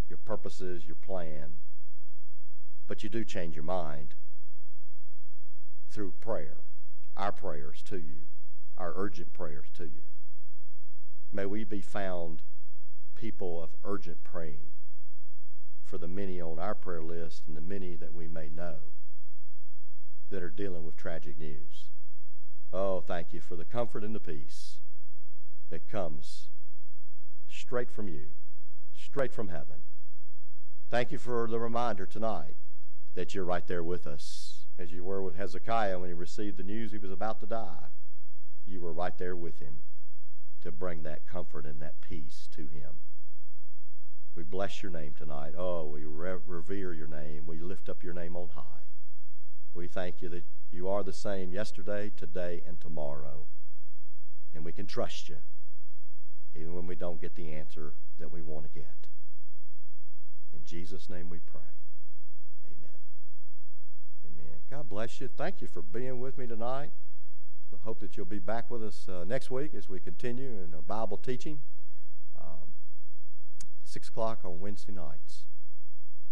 your 0.09 0.17
purposes, 0.17 0.85
your 0.85 0.95
plan, 0.95 1.51
but 2.87 3.03
you 3.03 3.09
do 3.09 3.23
change 3.23 3.55
your 3.55 3.63
mind. 3.63 4.15
through 5.89 6.11
prayer, 6.19 6.63
our 7.15 7.31
prayers 7.31 7.83
to 7.83 7.97
you, 7.97 8.21
our 8.79 8.93
urgent 8.95 9.31
prayers 9.31 9.67
to 9.75 9.83
you. 9.83 10.01
May 11.31 11.45
we 11.45 11.63
be 11.63 11.81
found 11.81 12.41
people 13.15 13.61
of 13.61 13.75
urgent 13.83 14.23
praying 14.23 14.71
for 15.83 15.99
the 15.99 16.07
many 16.07 16.41
on 16.41 16.57
our 16.57 16.73
prayer 16.73 17.03
list 17.03 17.43
and 17.47 17.55
the 17.55 17.61
many 17.61 17.95
that 17.95 18.11
we 18.11 18.27
may 18.27 18.49
know 18.49 18.77
that 20.31 20.41
are 20.41 20.49
dealing 20.49 20.83
with 20.83 20.95
tragic 20.97 21.37
news. 21.37 21.91
Oh, 22.71 23.01
thank 23.01 23.31
you 23.31 23.39
for 23.39 23.55
the 23.55 23.65
comfort 23.65 24.03
and 24.03 24.15
the 24.15 24.19
peace 24.19 24.79
that 25.73 25.89
comes 25.89 26.49
straight 27.49 27.89
from 27.89 28.07
you, 28.07 28.27
straight 28.95 29.33
from 29.33 29.47
heaven. 29.47 29.81
Thank 30.91 31.11
you 31.11 31.17
for 31.17 31.47
the 31.47 31.59
reminder 31.59 32.05
tonight 32.05 32.57
that 33.15 33.33
you're 33.33 33.43
right 33.43 33.65
there 33.65 33.83
with 33.83 34.05
us, 34.05 34.67
as 34.77 34.91
you 34.91 35.03
were 35.03 35.23
with 35.23 35.35
Hezekiah 35.35 35.97
when 35.97 36.09
he 36.09 36.13
received 36.13 36.57
the 36.57 36.63
news 36.63 36.91
he 36.91 36.99
was 36.99 37.09
about 37.09 37.39
to 37.39 37.47
die. 37.47 37.87
You 38.67 38.81
were 38.81 38.93
right 38.93 39.17
there 39.17 39.35
with 39.35 39.57
him 39.57 39.77
to 40.61 40.71
bring 40.71 41.01
that 41.03 41.25
comfort 41.25 41.65
and 41.65 41.81
that 41.81 42.01
peace 42.01 42.47
to 42.51 42.67
him. 42.67 42.97
We 44.35 44.43
bless 44.43 44.83
your 44.83 44.91
name 44.91 45.15
tonight. 45.17 45.55
Oh, 45.57 45.85
we 45.85 46.05
revere 46.05 46.93
your 46.93 47.07
name. 47.07 47.47
We 47.47 47.57
lift 47.61 47.89
up 47.89 48.03
your 48.03 48.13
name 48.13 48.35
on 48.35 48.49
high. 48.53 48.85
We 49.73 49.87
thank 49.87 50.21
you 50.21 50.29
that 50.29 50.45
you 50.71 50.87
are 50.87 51.01
the 51.01 51.11
same 51.13 51.51
yesterday, 51.51 52.11
today, 52.15 52.61
and 52.67 52.79
tomorrow. 52.79 53.47
And 54.55 54.63
we 54.63 54.71
can 54.71 54.85
trust 54.85 55.29
you, 55.29 55.37
even 56.55 56.73
when 56.73 56.87
we 56.87 56.95
don't 56.95 57.19
get 57.19 57.35
the 57.35 57.53
answer 57.53 57.93
that 58.19 58.31
we 58.31 58.41
want 58.41 58.65
to 58.65 58.79
get. 58.79 59.07
In 60.53 60.63
Jesus' 60.63 61.09
name 61.09 61.29
we 61.29 61.39
pray. 61.39 61.61
Amen. 62.67 62.97
Amen. 64.25 64.57
God 64.69 64.89
bless 64.89 65.19
you. 65.19 65.27
Thank 65.27 65.61
you 65.61 65.67
for 65.67 65.81
being 65.81 66.19
with 66.19 66.37
me 66.37 66.47
tonight. 66.47 66.91
I 67.73 67.77
hope 67.83 67.99
that 68.01 68.15
you'll 68.15 68.25
be 68.25 68.39
back 68.39 68.69
with 68.69 68.83
us 68.83 69.09
uh, 69.09 69.23
next 69.25 69.49
week 69.49 69.73
as 69.73 69.89
we 69.89 69.99
continue 69.99 70.63
in 70.63 70.73
our 70.75 70.81
Bible 70.81 71.17
teaching. 71.17 71.59
Um, 72.39 72.75
6 73.83 74.09
o'clock 74.09 74.41
on 74.43 74.59
Wednesday 74.59 74.93
nights. 74.93 75.45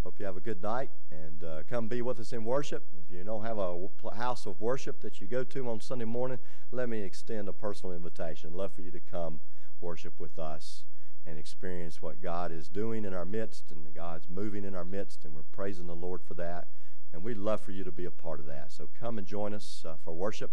Hope 0.04 0.20
you 0.20 0.26
have 0.26 0.38
a 0.38 0.42
good 0.42 0.64
night 0.64 0.90
and 1.12 1.44
uh, 1.44 1.62
come 1.70 1.88
be 1.88 2.02
with 2.02 2.20
us 2.20 2.34
in 2.34 2.44
worship. 2.44 2.88
If 3.04 3.16
you 3.16 3.24
don't 3.24 3.44
have 3.44 3.60
a 3.60 3.88
house 4.16 4.48
of 4.48 4.60
worship 4.60 5.00
that 5.02 5.22
you 5.22 5.28
go 5.28 5.44
to 5.44 5.70
on 5.70 5.80
Sunday 5.80 6.06
morning, 6.06 6.40
let 6.72 6.90
me 6.90 7.02
extend 7.02 7.48
a 7.48 7.54
personal 7.54 7.96
invitation. 7.96 8.52
I'd 8.52 8.56
love 8.56 8.74
for 8.74 8.82
you 8.82 8.90
to 8.92 9.00
come 9.00 9.42
worship 9.82 10.20
with 10.20 10.40
us 10.40 10.84
and 11.26 11.38
experience 11.38 12.02
what 12.02 12.22
God 12.22 12.52
is 12.52 12.68
doing 12.68 13.06
in 13.06 13.14
our 13.14 13.26
midst 13.26 13.72
and 13.72 13.94
God's 13.94 14.28
moving 14.30 14.64
in 14.64 14.76
our 14.76 14.86
midst, 14.86 15.26
and 15.26 15.34
we're 15.34 15.44
praising 15.52 15.88
the 15.88 15.96
Lord 15.96 16.22
for 16.22 16.34
that. 16.36 16.68
And 17.14 17.24
we'd 17.24 17.38
love 17.38 17.62
for 17.62 17.72
you 17.72 17.84
to 17.84 17.92
be 17.92 18.06
a 18.06 18.12
part 18.12 18.40
of 18.40 18.46
that. 18.48 18.72
So 18.72 18.90
come 19.00 19.18
and 19.18 19.28
join 19.28 19.54
us 19.54 19.84
uh, 19.88 19.96
for 20.04 20.14
worship. 20.14 20.52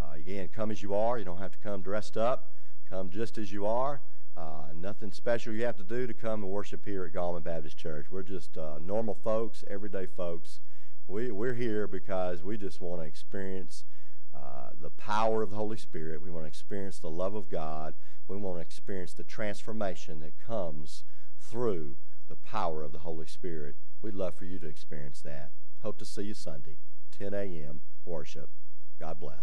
Uh, 0.00 0.12
again, 0.14 0.48
come 0.48 0.70
as 0.70 0.82
you 0.82 0.94
are. 0.94 1.18
You 1.18 1.24
don't 1.24 1.38
have 1.38 1.52
to 1.52 1.58
come 1.58 1.80
dressed 1.80 2.16
up. 2.16 2.52
Come 2.88 3.10
just 3.10 3.38
as 3.38 3.50
you 3.50 3.66
are. 3.66 4.02
Uh, 4.36 4.66
nothing 4.74 5.10
special 5.10 5.54
you 5.54 5.64
have 5.64 5.76
to 5.76 5.82
do 5.82 6.06
to 6.06 6.12
come 6.12 6.42
and 6.42 6.52
worship 6.52 6.84
here 6.84 7.06
at 7.06 7.14
Gallman 7.14 7.42
Baptist 7.42 7.78
Church. 7.78 8.06
We're 8.10 8.22
just 8.22 8.58
uh, 8.58 8.78
normal 8.80 9.14
folks, 9.14 9.64
everyday 9.68 10.04
folks. 10.04 10.60
We, 11.08 11.30
we're 11.30 11.54
here 11.54 11.86
because 11.86 12.44
we 12.44 12.58
just 12.58 12.80
want 12.80 13.00
to 13.00 13.06
experience 13.06 13.84
uh, 14.34 14.65
the 14.86 14.90
power 15.02 15.42
of 15.42 15.50
the 15.50 15.56
Holy 15.56 15.76
Spirit. 15.76 16.22
We 16.22 16.30
want 16.30 16.44
to 16.44 16.48
experience 16.48 17.00
the 17.00 17.10
love 17.10 17.34
of 17.34 17.50
God. 17.50 17.94
We 18.28 18.36
want 18.36 18.58
to 18.58 18.60
experience 18.60 19.12
the 19.14 19.24
transformation 19.24 20.20
that 20.20 20.38
comes 20.38 21.02
through 21.40 21.96
the 22.28 22.36
power 22.36 22.84
of 22.84 22.92
the 22.92 23.00
Holy 23.00 23.26
Spirit. 23.26 23.74
We'd 24.00 24.14
love 24.14 24.36
for 24.36 24.44
you 24.44 24.60
to 24.60 24.68
experience 24.68 25.20
that. 25.22 25.50
Hope 25.82 25.98
to 25.98 26.04
see 26.04 26.22
you 26.22 26.34
Sunday, 26.34 26.76
10 27.18 27.34
a.m. 27.34 27.80
worship. 28.04 28.48
God 29.00 29.18
bless. 29.18 29.38